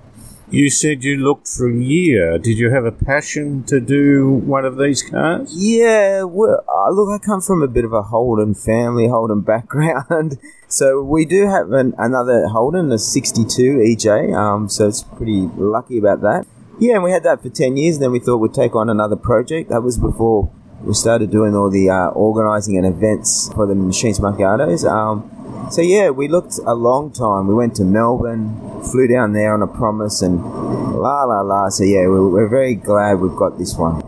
You 0.53 0.69
said 0.69 1.05
you 1.05 1.17
looked 1.17 1.47
for 1.47 1.71
a 1.71 1.75
year. 1.75 2.37
Did 2.37 2.59
you 2.59 2.71
have 2.71 2.85
a 2.85 2.91
passion 2.91 3.63
to 3.65 3.81
do 3.81 4.29
one 4.29 4.65
of 4.65 4.77
these 4.79 5.01
cars? 5.01 5.55
Yeah, 5.57 6.25
well, 6.25 6.65
uh, 6.69 6.91
look, 6.91 7.09
I 7.09 7.25
come 7.25 7.41
from 7.41 7.63
a 7.63 7.69
bit 7.69 7.85
of 7.85 7.93
a 7.93 8.03
Holden 8.03 8.55
family, 8.55 9.07
Holden 9.09 9.43
background. 9.43 10.39
So 10.73 11.03
we 11.03 11.25
do 11.25 11.49
have 11.49 11.73
an, 11.73 11.95
another 11.99 12.47
Holden, 12.47 12.93
a 12.93 12.99
62 12.99 13.79
EJ. 13.79 14.33
Um, 14.33 14.69
so 14.69 14.87
it's 14.87 15.03
pretty 15.03 15.49
lucky 15.57 15.99
about 15.99 16.21
that. 16.21 16.47
Yeah, 16.79 16.95
and 16.95 17.03
we 17.03 17.11
had 17.11 17.25
that 17.25 17.43
for 17.43 17.49
10 17.49 17.77
years. 17.77 17.97
and 17.97 18.05
Then 18.05 18.13
we 18.13 18.21
thought 18.21 18.37
we'd 18.37 18.55
take 18.55 18.77
on 18.77 18.89
another 18.89 19.17
project. 19.17 19.69
That 19.71 19.83
was 19.83 19.99
before 19.99 20.49
we 20.83 20.95
started 20.95 21.31
doing 21.31 21.55
all 21.55 21.71
the 21.71 21.91
uh, 21.91 22.09
organising 22.09 22.77
and 22.77 22.87
events 22.87 23.53
for 23.55 23.67
the 23.67 23.75
Machines 23.75 24.19
Macchiatos. 24.19 24.91
Um, 24.91 25.69
so 25.71 25.83
yeah, 25.83 26.11
we 26.11 26.27
looked 26.27 26.59
a 26.67 26.75
long 26.75 27.13
time. 27.13 27.47
We 27.47 27.55
went 27.55 27.77
to 27.77 27.85
Melbourne, 27.85 28.83
flew 28.83 29.07
down 29.07 29.33
there 29.33 29.53
on 29.53 29.63
a 29.63 29.67
promise, 29.67 30.23
and 30.23 30.43
la 30.43 31.25
la 31.25 31.43
la. 31.43 31.69
So 31.69 31.85
yeah, 31.85 32.07
we're, 32.09 32.29
we're 32.29 32.49
very 32.49 32.75
glad 32.75 33.21
we've 33.21 33.37
got 33.37 33.59
this 33.59 33.77
one. 33.77 34.03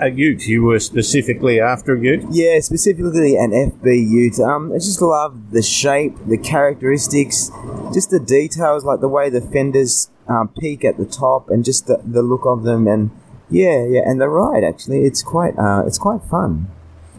A 0.00 0.08
ute. 0.08 0.46
You 0.46 0.62
were 0.62 0.78
specifically 0.78 1.60
after 1.60 1.96
a 1.96 2.00
ute? 2.00 2.24
Yeah, 2.30 2.60
specifically 2.60 3.36
an 3.36 3.50
FB 3.50 4.08
Ute. 4.08 4.38
Um, 4.38 4.70
I 4.72 4.76
just 4.76 5.02
love 5.02 5.50
the 5.50 5.62
shape, 5.62 6.14
the 6.24 6.38
characteristics, 6.38 7.50
just 7.92 8.10
the 8.10 8.20
details, 8.20 8.84
like 8.84 9.00
the 9.00 9.08
way 9.08 9.28
the 9.28 9.40
fenders 9.40 10.08
um, 10.28 10.50
peak 10.60 10.84
at 10.84 10.98
the 10.98 11.04
top, 11.04 11.50
and 11.50 11.64
just 11.64 11.88
the, 11.88 12.00
the 12.04 12.22
look 12.22 12.46
of 12.46 12.62
them, 12.62 12.86
and 12.86 13.10
yeah, 13.50 13.84
yeah, 13.86 14.02
and 14.04 14.20
the 14.20 14.28
ride 14.28 14.64
actually, 14.64 15.04
it's 15.04 15.22
quite, 15.22 15.58
uh, 15.58 15.82
it's 15.86 15.98
quite 15.98 16.22
fun. 16.22 16.68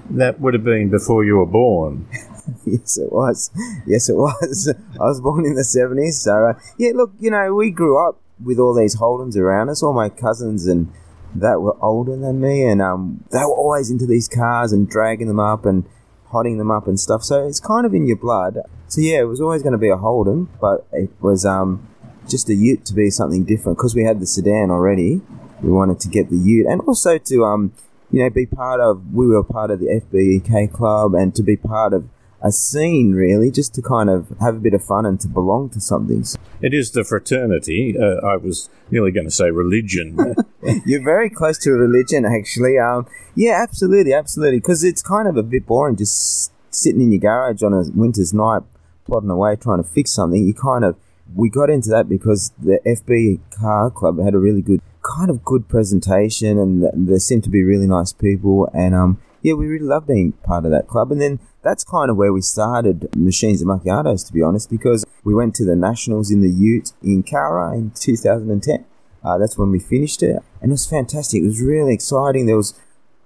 That 0.09 0.39
would 0.39 0.53
have 0.53 0.63
been 0.63 0.89
before 0.89 1.23
you 1.23 1.37
were 1.37 1.45
born. 1.45 2.07
yes, 2.65 2.97
it 2.97 3.11
was. 3.11 3.51
Yes, 3.85 4.09
it 4.09 4.15
was. 4.15 4.73
I 4.99 5.03
was 5.03 5.21
born 5.21 5.45
in 5.45 5.55
the 5.55 5.63
seventies, 5.63 6.19
so 6.19 6.47
uh, 6.47 6.53
yeah. 6.77 6.91
Look, 6.95 7.11
you 7.19 7.29
know, 7.29 7.53
we 7.53 7.69
grew 7.69 8.03
up 8.03 8.19
with 8.43 8.57
all 8.57 8.73
these 8.73 8.97
Holdens 8.97 9.37
around 9.37 9.69
us. 9.69 9.83
All 9.83 9.93
my 9.93 10.09
cousins 10.09 10.65
and 10.65 10.91
that 11.35 11.61
were 11.61 11.77
older 11.83 12.15
than 12.15 12.41
me, 12.41 12.65
and 12.65 12.81
um, 12.81 13.23
they 13.31 13.39
were 13.39 13.55
always 13.55 13.91
into 13.91 14.05
these 14.05 14.27
cars 14.27 14.71
and 14.71 14.89
dragging 14.89 15.27
them 15.27 15.39
up 15.39 15.65
and 15.65 15.85
hotting 16.27 16.57
them 16.57 16.71
up 16.71 16.87
and 16.87 16.99
stuff. 16.99 17.23
So 17.23 17.45
it's 17.47 17.59
kind 17.59 17.85
of 17.85 17.93
in 17.93 18.07
your 18.07 18.17
blood. 18.17 18.57
So 18.87 19.01
yeah, 19.01 19.19
it 19.19 19.27
was 19.27 19.41
always 19.41 19.61
going 19.61 19.73
to 19.73 19.79
be 19.79 19.89
a 19.89 19.97
Holden, 19.97 20.49
but 20.59 20.87
it 20.91 21.11
was 21.21 21.45
um, 21.45 21.87
just 22.27 22.49
a 22.49 22.55
Ute 22.55 22.85
to 22.85 22.93
be 22.93 23.09
something 23.09 23.43
different 23.43 23.77
because 23.77 23.95
we 23.95 24.03
had 24.03 24.19
the 24.19 24.25
sedan 24.25 24.71
already. 24.71 25.21
We 25.61 25.71
wanted 25.71 25.99
to 26.01 26.07
get 26.09 26.29
the 26.29 26.37
Ute, 26.37 26.67
and 26.67 26.81
also 26.81 27.17
to 27.17 27.45
um, 27.45 27.73
you 28.11 28.23
know, 28.23 28.29
be 28.29 28.45
part 28.45 28.79
of. 28.79 29.13
We 29.13 29.27
were 29.27 29.43
part 29.43 29.71
of 29.71 29.79
the 29.79 29.87
FBEK 29.87 30.71
club, 30.71 31.13
and 31.13 31.35
to 31.35 31.43
be 31.43 31.57
part 31.57 31.93
of 31.93 32.09
a 32.41 32.51
scene 32.51 33.11
really, 33.13 33.51
just 33.51 33.73
to 33.75 33.81
kind 33.81 34.09
of 34.09 34.33
have 34.39 34.55
a 34.55 34.59
bit 34.59 34.73
of 34.73 34.83
fun 34.83 35.05
and 35.05 35.19
to 35.19 35.27
belong 35.27 35.69
to 35.71 35.81
something. 35.81 36.23
It 36.61 36.73
is 36.73 36.91
the 36.91 37.03
fraternity. 37.03 37.95
Uh, 37.99 38.25
I 38.25 38.37
was 38.37 38.69
nearly 38.89 39.11
going 39.11 39.27
to 39.27 39.31
say 39.31 39.51
religion. 39.51 40.35
You're 40.85 41.03
very 41.03 41.29
close 41.29 41.57
to 41.59 41.71
a 41.71 41.73
religion, 41.73 42.25
actually. 42.25 42.77
Um, 42.77 43.07
yeah, 43.35 43.61
absolutely, 43.61 44.13
absolutely. 44.13 44.59
Because 44.59 44.83
it's 44.83 45.01
kind 45.01 45.27
of 45.27 45.37
a 45.37 45.43
bit 45.43 45.65
boring 45.65 45.97
just 45.97 46.51
sitting 46.71 47.01
in 47.01 47.11
your 47.11 47.19
garage 47.19 47.61
on 47.63 47.73
a 47.73 47.83
winter's 47.93 48.33
night, 48.33 48.63
plodding 49.05 49.29
away 49.29 49.55
trying 49.55 49.83
to 49.83 49.89
fix 49.89 50.11
something. 50.11 50.45
You 50.45 50.53
kind 50.53 50.85
of 50.85 50.95
we 51.35 51.49
got 51.49 51.69
into 51.69 51.89
that 51.89 52.09
because 52.09 52.51
the 52.57 52.79
FB 52.85 53.39
Car 53.51 53.91
Club 53.91 54.19
had 54.19 54.33
a 54.33 54.39
really 54.39 54.61
good, 54.61 54.81
kind 55.01 55.29
of 55.29 55.43
good 55.43 55.67
presentation, 55.67 56.57
and 56.57 56.81
th- 56.81 56.93
there 56.95 57.19
seemed 57.19 57.43
to 57.43 57.49
be 57.49 57.63
really 57.63 57.87
nice 57.87 58.13
people. 58.13 58.69
And 58.73 58.95
um, 58.95 59.21
yeah, 59.41 59.53
we 59.53 59.67
really 59.67 59.85
loved 59.85 60.07
being 60.07 60.33
part 60.43 60.65
of 60.65 60.71
that 60.71 60.87
club. 60.87 61.11
And 61.11 61.21
then 61.21 61.39
that's 61.63 61.83
kind 61.83 62.09
of 62.09 62.17
where 62.17 62.33
we 62.33 62.41
started 62.41 63.15
Machines 63.15 63.61
and 63.61 63.69
Macchiatos, 63.69 64.25
to 64.27 64.33
be 64.33 64.41
honest, 64.41 64.69
because 64.69 65.05
we 65.23 65.33
went 65.33 65.55
to 65.55 65.65
the 65.65 65.75
Nationals 65.75 66.31
in 66.31 66.41
the 66.41 66.49
Ute 66.49 66.91
in 67.03 67.23
Cowra 67.23 67.73
in 67.73 67.91
2010. 67.91 68.85
Uh, 69.23 69.37
that's 69.37 69.57
when 69.57 69.69
we 69.69 69.79
finished 69.79 70.23
it, 70.23 70.37
and 70.61 70.71
it 70.71 70.73
was 70.73 70.85
fantastic. 70.87 71.41
It 71.41 71.45
was 71.45 71.61
really 71.61 71.93
exciting. 71.93 72.45
There 72.45 72.55
was 72.55 72.79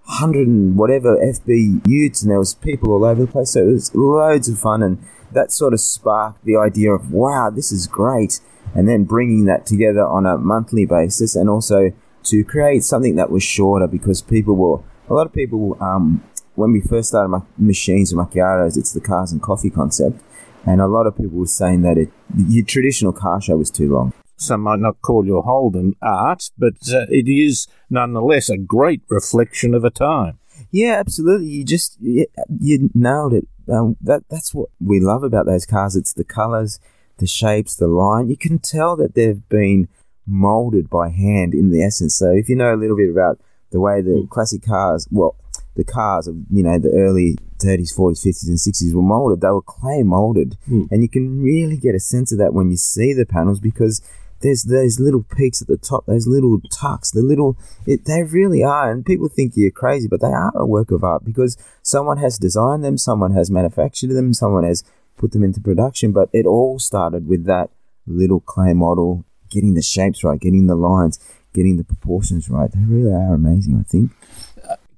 hundred 0.05 0.47
and 0.47 0.75
whatever 0.75 1.15
FB 1.17 1.87
Utes, 1.87 2.21
and 2.21 2.31
there 2.31 2.39
was 2.39 2.55
people 2.55 2.91
all 2.91 3.05
over 3.05 3.25
the 3.25 3.31
place. 3.31 3.51
So 3.51 3.61
it 3.61 3.71
was 3.71 3.93
loads 3.93 4.49
of 4.49 4.59
fun, 4.59 4.81
and 4.81 5.03
that 5.31 5.51
sort 5.51 5.73
of 5.73 5.79
sparked 5.79 6.43
the 6.45 6.57
idea 6.57 6.91
of 6.91 7.11
wow, 7.11 7.49
this 7.49 7.71
is 7.71 7.87
great. 7.87 8.39
And 8.73 8.87
then 8.87 9.03
bringing 9.03 9.45
that 9.45 9.65
together 9.65 10.05
on 10.05 10.25
a 10.25 10.37
monthly 10.37 10.85
basis, 10.85 11.35
and 11.35 11.49
also 11.49 11.91
to 12.23 12.43
create 12.43 12.83
something 12.83 13.15
that 13.15 13.29
was 13.29 13.43
shorter 13.43 13.87
because 13.87 14.21
people 14.21 14.55
were 14.55 14.79
a 15.09 15.13
lot 15.13 15.27
of 15.27 15.33
people 15.33 15.77
um, 15.81 16.23
when 16.55 16.71
we 16.71 16.81
first 16.81 17.09
started 17.09 17.29
my 17.29 17.41
machines 17.57 18.11
and 18.11 18.21
macchiatos, 18.21 18.77
it's 18.77 18.91
the 18.91 19.01
cars 19.01 19.31
and 19.31 19.41
coffee 19.41 19.69
concept, 19.69 20.19
and 20.65 20.81
a 20.81 20.87
lot 20.87 21.07
of 21.07 21.17
people 21.17 21.37
were 21.37 21.45
saying 21.45 21.81
that 21.81 21.97
it 21.97 22.09
your 22.35 22.65
traditional 22.65 23.13
car 23.13 23.41
show 23.41 23.57
was 23.57 23.71
too 23.71 23.91
long. 23.93 24.13
Some 24.37 24.61
might 24.61 24.79
not 24.79 25.01
call 25.01 25.25
your 25.25 25.43
Holden 25.43 25.95
art, 26.01 26.49
but 26.57 26.73
uh, 26.91 27.05
it 27.09 27.29
is 27.29 27.67
nonetheless 27.89 28.49
a 28.49 28.57
great 28.57 29.01
reflection 29.09 29.73
of 29.73 29.83
a 29.83 29.89
time. 29.89 30.39
Yeah, 30.71 30.93
absolutely. 30.93 31.47
You 31.47 31.63
just 31.63 31.97
you, 32.01 32.25
you 32.59 32.89
nailed 32.93 33.33
it. 33.33 33.47
Um, 33.71 33.95
that 34.01 34.23
that's 34.29 34.53
what 34.53 34.69
we 34.79 34.99
love 34.99 35.23
about 35.23 35.45
those 35.45 35.65
cars. 35.65 35.95
It's 35.95 36.13
the 36.13 36.23
colors, 36.23 36.79
the 37.17 37.27
shapes, 37.27 37.75
the 37.75 37.87
line. 37.87 38.29
You 38.29 38.37
can 38.37 38.59
tell 38.59 38.95
that 38.97 39.15
they've 39.15 39.47
been 39.49 39.87
molded 40.25 40.89
by 40.89 41.09
hand 41.09 41.53
in 41.53 41.69
the 41.71 41.83
essence. 41.83 42.15
So 42.15 42.31
if 42.31 42.49
you 42.49 42.55
know 42.55 42.73
a 42.73 42.77
little 42.77 42.97
bit 42.97 43.09
about 43.09 43.39
the 43.71 43.79
way 43.79 44.01
the 44.01 44.27
classic 44.29 44.63
cars, 44.63 45.07
well, 45.11 45.35
the 45.75 45.83
cars 45.83 46.27
of 46.27 46.35
you 46.51 46.63
know 46.63 46.77
the 46.77 46.91
early 46.91 47.35
30s, 47.57 47.97
40s, 47.97 48.25
50s, 48.25 48.47
and 48.47 48.57
60s 48.57 48.93
were 48.93 49.01
molded. 49.01 49.41
They 49.41 49.49
were 49.49 49.61
clay 49.61 50.03
molded, 50.03 50.57
Hmm. 50.67 50.83
and 50.91 51.01
you 51.01 51.09
can 51.09 51.41
really 51.41 51.77
get 51.77 51.95
a 51.95 51.99
sense 51.99 52.31
of 52.31 52.37
that 52.37 52.53
when 52.53 52.69
you 52.69 52.77
see 52.77 53.13
the 53.13 53.25
panels 53.25 53.59
because 53.59 54.01
there's 54.41 54.63
those 54.63 54.99
little 54.99 55.23
peaks 55.37 55.61
at 55.61 55.67
the 55.69 55.77
top, 55.77 56.05
those 56.05 56.27
little 56.27 56.59
tucks, 56.69 57.09
the 57.11 57.21
little. 57.21 57.57
It, 57.87 58.05
they 58.05 58.23
really 58.23 58.63
are, 58.63 58.91
and 58.91 59.05
people 59.05 59.29
think 59.29 59.53
you're 59.55 59.71
crazy, 59.71 60.07
but 60.07 60.21
they 60.21 60.27
are 60.27 60.51
a 60.55 60.65
work 60.65 60.91
of 60.91 61.03
art 61.03 61.23
because 61.25 61.57
someone 61.81 62.17
has 62.17 62.37
designed 62.37 62.83
them, 62.83 62.97
someone 62.97 63.31
has 63.33 63.49
manufactured 63.49 64.09
them, 64.13 64.33
someone 64.33 64.65
has 64.65 64.83
put 65.17 65.31
them 65.31 65.43
into 65.43 65.61
production. 65.61 66.11
But 66.11 66.29
it 66.33 66.45
all 66.45 66.79
started 66.79 67.27
with 67.27 67.45
that 67.45 67.69
little 68.05 68.39
clay 68.39 68.73
model, 68.73 69.25
getting 69.49 69.73
the 69.73 69.81
shapes 69.81 70.23
right, 70.23 70.39
getting 70.39 70.67
the 70.67 70.75
lines, 70.75 71.19
getting 71.53 71.77
the 71.77 71.83
proportions 71.83 72.49
right. 72.49 72.71
They 72.71 72.79
really 72.81 73.13
are 73.13 73.33
amazing. 73.33 73.79
I 73.79 73.83
think. 73.83 74.11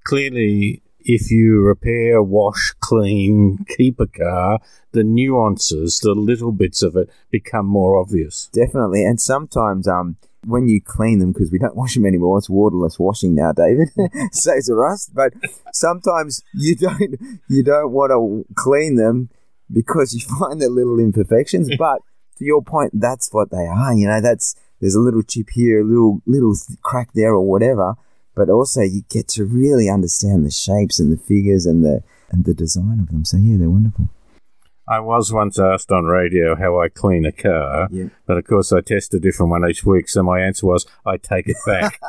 Clearly, 0.04 0.84
if 1.06 1.30
you 1.32 1.62
repair, 1.62 2.22
wash, 2.22 2.74
clean, 2.80 3.66
keep 3.78 4.00
a 4.00 4.08
car, 4.08 4.60
the 4.92 5.04
nuances, 5.04 6.00
the 6.00 6.14
little 6.14 6.52
bits 6.52 6.82
of 6.82 6.96
it 6.96 7.10
become 7.30 7.66
more 7.66 8.00
obvious. 8.00 8.50
Definitely, 8.54 9.06
and 9.06 9.22
sometimes 9.22 9.88
um 9.88 10.18
when 10.46 10.68
you 10.68 10.80
clean 10.80 11.20
them 11.20 11.32
because 11.32 11.52
we 11.52 11.60
don't 11.60 11.76
wash 11.82 11.96
them 11.96 12.06
anymore, 12.06 12.38
it's 12.38 12.50
waterless 12.50 13.00
washing 13.00 13.36
now, 13.36 13.52
David. 13.52 13.90
Saves 14.32 14.68
the 14.68 14.76
rust, 14.76 15.12
but 15.14 15.34
sometimes 15.74 16.44
you 16.54 16.76
don't 16.76 17.20
you 17.48 17.64
don't 17.64 17.92
want 17.92 18.12
to 18.12 18.46
clean 18.56 18.96
them 18.96 19.30
because 19.72 20.14
you 20.14 20.22
find 20.40 20.62
the 20.62 20.70
little 20.70 21.00
imperfections. 21.00 21.70
But 21.78 22.02
to 22.38 22.46
your 22.46 22.62
point, 22.62 22.92
that's 23.00 23.34
what 23.34 23.52
they 23.52 23.66
are. 23.66 23.94
You 23.94 24.08
know, 24.08 24.22
that's 24.22 24.56
there's 24.80 24.96
a 24.96 25.00
little 25.00 25.24
chip 25.24 25.50
here, 25.54 25.82
a 25.82 25.84
little 25.84 26.22
little 26.26 26.56
crack 26.82 27.10
there, 27.14 27.34
or 27.34 27.42
whatever. 27.42 27.96
But 28.36 28.50
also, 28.50 28.82
you 28.82 29.04
get 29.10 29.30
to 29.30 29.46
really 29.46 29.90
understand 29.90 30.46
the 30.46 30.52
shapes 30.52 31.00
and 31.00 31.12
the 31.12 31.22
figures 31.22 31.66
and 31.66 31.84
the 31.84 32.04
and 32.30 32.44
the 32.46 32.54
design 32.54 33.00
of 33.00 33.10
them. 33.10 33.24
So 33.26 33.38
yeah, 33.38 33.58
they're 33.58 33.70
wonderful. 33.70 34.10
I 34.88 35.00
was 35.00 35.34
once 35.34 35.58
asked 35.58 35.92
on 35.92 36.06
radio 36.06 36.56
how 36.56 36.80
I 36.80 36.90
clean 36.90 37.26
a 37.26 37.32
car, 37.32 37.88
Yeah. 37.92 38.10
but 38.28 38.38
of 38.38 38.46
course 38.46 38.72
I 38.72 38.82
test 38.82 39.14
a 39.16 39.20
different 39.20 39.50
one 39.50 39.68
each 39.68 39.84
week. 39.84 40.08
So 40.10 40.22
my 40.22 40.40
answer 40.42 40.68
was 40.68 40.86
I 41.06 41.18
take 41.18 41.48
it 41.48 41.58
back. 41.66 42.00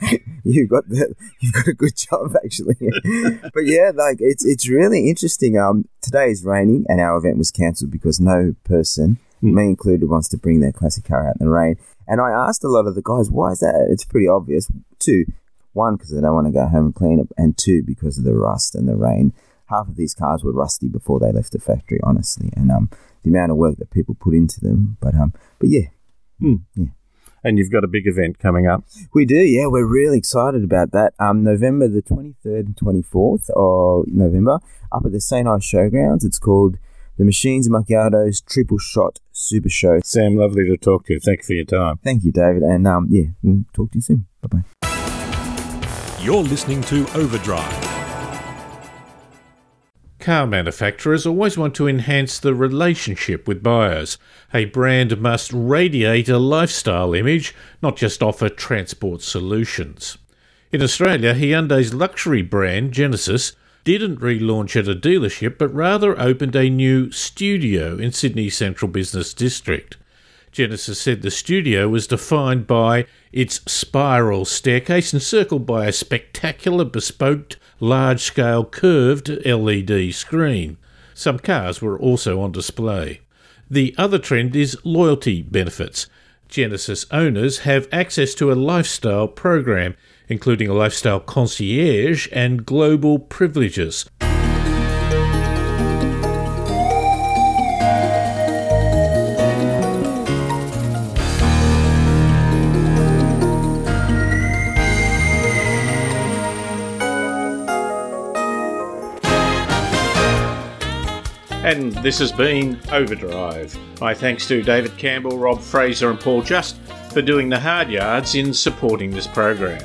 you've 0.44 0.68
got 0.68 0.88
the, 0.88 1.14
you've 1.40 1.52
got 1.54 1.66
a 1.68 1.72
good 1.72 1.96
job 1.96 2.34
actually. 2.44 2.76
but 3.54 3.64
yeah, 3.64 3.92
like 3.94 4.18
it's 4.20 4.44
it's 4.44 4.68
really 4.68 5.08
interesting. 5.08 5.58
Um, 5.58 5.88
today 6.02 6.30
is 6.30 6.44
raining 6.44 6.84
and 6.88 7.00
our 7.00 7.16
event 7.16 7.38
was 7.38 7.50
cancelled 7.50 7.90
because 7.90 8.20
no 8.20 8.54
person, 8.64 9.18
me 9.40 9.64
included, 9.64 10.08
wants 10.08 10.28
to 10.30 10.36
bring 10.36 10.60
their 10.60 10.72
classic 10.72 11.04
car 11.04 11.28
out 11.28 11.36
in 11.40 11.46
the 11.46 11.50
rain. 11.50 11.76
And 12.06 12.20
I 12.20 12.30
asked 12.30 12.62
a 12.62 12.68
lot 12.68 12.86
of 12.86 12.94
the 12.94 13.02
guys, 13.02 13.30
why 13.30 13.52
is 13.52 13.60
that? 13.60 13.88
It's 13.90 14.04
pretty 14.04 14.28
obvious. 14.28 14.70
Two, 14.98 15.24
one 15.72 15.96
because 15.96 16.10
they 16.10 16.20
don't 16.20 16.34
want 16.34 16.46
to 16.46 16.52
go 16.52 16.66
home 16.66 16.86
and 16.86 16.94
clean 16.94 17.18
it, 17.20 17.28
and 17.36 17.56
two 17.56 17.82
because 17.82 18.18
of 18.18 18.24
the 18.24 18.34
rust 18.34 18.74
and 18.74 18.88
the 18.88 18.96
rain. 18.96 19.32
Half 19.66 19.88
of 19.88 19.96
these 19.96 20.14
cars 20.14 20.44
were 20.44 20.52
rusty 20.52 20.88
before 20.88 21.20
they 21.20 21.32
left 21.32 21.52
the 21.52 21.58
factory, 21.58 22.00
honestly, 22.02 22.50
and 22.56 22.70
um, 22.70 22.90
the 23.22 23.30
amount 23.30 23.50
of 23.50 23.56
work 23.56 23.76
that 23.78 23.90
people 23.90 24.14
put 24.14 24.34
into 24.34 24.60
them. 24.60 24.96
But 25.00 25.14
um, 25.14 25.32
but 25.58 25.68
yeah, 25.68 25.88
yeah. 26.40 26.86
and 27.42 27.58
you've 27.58 27.72
got 27.72 27.84
a 27.84 27.88
big 27.88 28.06
event 28.06 28.38
coming 28.38 28.66
up. 28.66 28.84
We 29.12 29.24
do, 29.24 29.36
yeah. 29.36 29.66
We're 29.66 29.86
really 29.86 30.18
excited 30.18 30.62
about 30.62 30.92
that. 30.92 31.14
Um, 31.18 31.42
November 31.42 31.88
the 31.88 32.02
23rd 32.02 32.66
and 32.66 32.76
24th 32.76 33.50
of 33.50 34.06
November, 34.08 34.60
up 34.92 35.04
at 35.04 35.12
the 35.12 35.20
St. 35.20 35.48
Ives 35.48 35.70
Showgrounds. 35.70 36.24
It's 36.24 36.38
called 36.38 36.78
the 37.18 37.24
Machines 37.24 37.66
and 37.66 37.74
Macchiato's 37.74 38.40
Triple 38.42 38.78
Shot 38.78 39.20
Super 39.32 39.68
Show. 39.68 40.00
Sam, 40.04 40.36
lovely 40.36 40.64
to 40.66 40.76
talk 40.76 41.06
to 41.06 41.14
you. 41.14 41.20
Thank 41.20 41.40
you 41.40 41.44
for 41.44 41.52
your 41.54 41.64
time. 41.64 41.98
Thank 42.04 42.24
you, 42.24 42.32
David. 42.32 42.62
And 42.62 42.86
um, 42.86 43.08
yeah, 43.10 43.24
we'll 43.42 43.64
talk 43.72 43.90
to 43.92 43.98
you 43.98 44.02
soon. 44.02 44.26
Bye 44.42 44.62
bye. 44.82 46.16
You're 46.20 46.42
listening 46.42 46.82
to 46.82 47.06
Overdrive. 47.14 47.95
Car 50.26 50.44
manufacturers 50.44 51.24
always 51.24 51.56
want 51.56 51.72
to 51.76 51.86
enhance 51.86 52.40
the 52.40 52.52
relationship 52.52 53.46
with 53.46 53.62
buyers. 53.62 54.18
A 54.52 54.64
brand 54.64 55.20
must 55.20 55.52
radiate 55.54 56.28
a 56.28 56.36
lifestyle 56.36 57.14
image, 57.14 57.54
not 57.80 57.96
just 57.96 58.24
offer 58.24 58.48
transport 58.48 59.22
solutions. 59.22 60.18
In 60.72 60.82
Australia, 60.82 61.32
Hyundai's 61.32 61.94
luxury 61.94 62.42
brand, 62.42 62.90
Genesis, 62.90 63.52
didn't 63.84 64.18
relaunch 64.18 64.74
at 64.74 64.88
a 64.88 64.96
dealership 64.96 65.58
but 65.58 65.72
rather 65.72 66.20
opened 66.20 66.56
a 66.56 66.68
new 66.68 67.12
studio 67.12 67.96
in 67.96 68.10
Sydney's 68.10 68.56
Central 68.56 68.90
Business 68.90 69.32
District. 69.32 69.96
Genesis 70.50 71.00
said 71.00 71.22
the 71.22 71.30
studio 71.30 71.88
was 71.88 72.08
defined 72.08 72.66
by 72.66 73.06
its 73.30 73.60
spiral 73.70 74.44
staircase 74.44 75.14
encircled 75.14 75.64
by 75.66 75.86
a 75.86 75.92
spectacular 75.92 76.84
bespoke 76.84 77.54
large 77.80 78.20
scale 78.20 78.64
curved 78.64 79.28
LED 79.44 80.14
screen. 80.14 80.76
Some 81.14 81.38
cars 81.38 81.80
were 81.80 81.98
also 81.98 82.40
on 82.40 82.52
display. 82.52 83.20
The 83.70 83.94
other 83.98 84.18
trend 84.18 84.54
is 84.54 84.78
loyalty 84.84 85.42
benefits. 85.42 86.06
Genesis 86.48 87.06
owners 87.10 87.60
have 87.60 87.88
access 87.90 88.34
to 88.34 88.52
a 88.52 88.54
lifestyle 88.54 89.26
program, 89.26 89.96
including 90.28 90.68
a 90.68 90.74
lifestyle 90.74 91.20
concierge 91.20 92.28
and 92.32 92.64
global 92.64 93.18
privileges. 93.18 94.06
And 111.66 111.90
this 111.94 112.20
has 112.20 112.30
been 112.30 112.78
Overdrive. 112.92 113.76
My 114.00 114.14
thanks 114.14 114.46
to 114.46 114.62
David 114.62 114.96
Campbell, 114.96 115.36
Rob 115.36 115.60
Fraser, 115.60 116.10
and 116.10 116.20
Paul 116.20 116.40
Just 116.40 116.76
for 117.12 117.20
doing 117.20 117.48
the 117.48 117.58
hard 117.58 117.90
yards 117.90 118.36
in 118.36 118.54
supporting 118.54 119.10
this 119.10 119.26
program. 119.26 119.82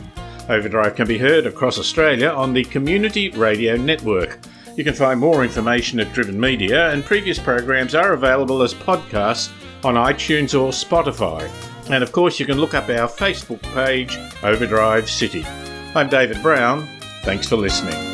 Overdrive 0.47 0.95
can 0.95 1.07
be 1.07 1.17
heard 1.17 1.47
across 1.47 1.79
Australia 1.79 2.29
on 2.29 2.53
the 2.53 2.65
Community 2.65 3.31
Radio 3.31 3.77
Network. 3.77 4.37
You 4.77 4.83
can 4.83 4.93
find 4.93 5.19
more 5.19 5.43
information 5.43 5.99
at 5.99 6.13
Driven 6.13 6.39
Media, 6.39 6.91
and 6.91 7.03
previous 7.03 7.39
programs 7.39 7.95
are 7.95 8.13
available 8.13 8.61
as 8.61 8.75
podcasts 8.75 9.51
on 9.83 9.95
iTunes 9.95 10.53
or 10.53 10.69
Spotify. 10.69 11.49
And 11.89 12.03
of 12.03 12.11
course, 12.11 12.39
you 12.39 12.45
can 12.45 12.59
look 12.59 12.75
up 12.75 12.89
our 12.89 13.09
Facebook 13.09 13.63
page, 13.73 14.19
Overdrive 14.43 15.09
City. 15.09 15.43
I'm 15.95 16.09
David 16.09 16.43
Brown. 16.43 16.87
Thanks 17.23 17.49
for 17.49 17.55
listening. 17.55 18.10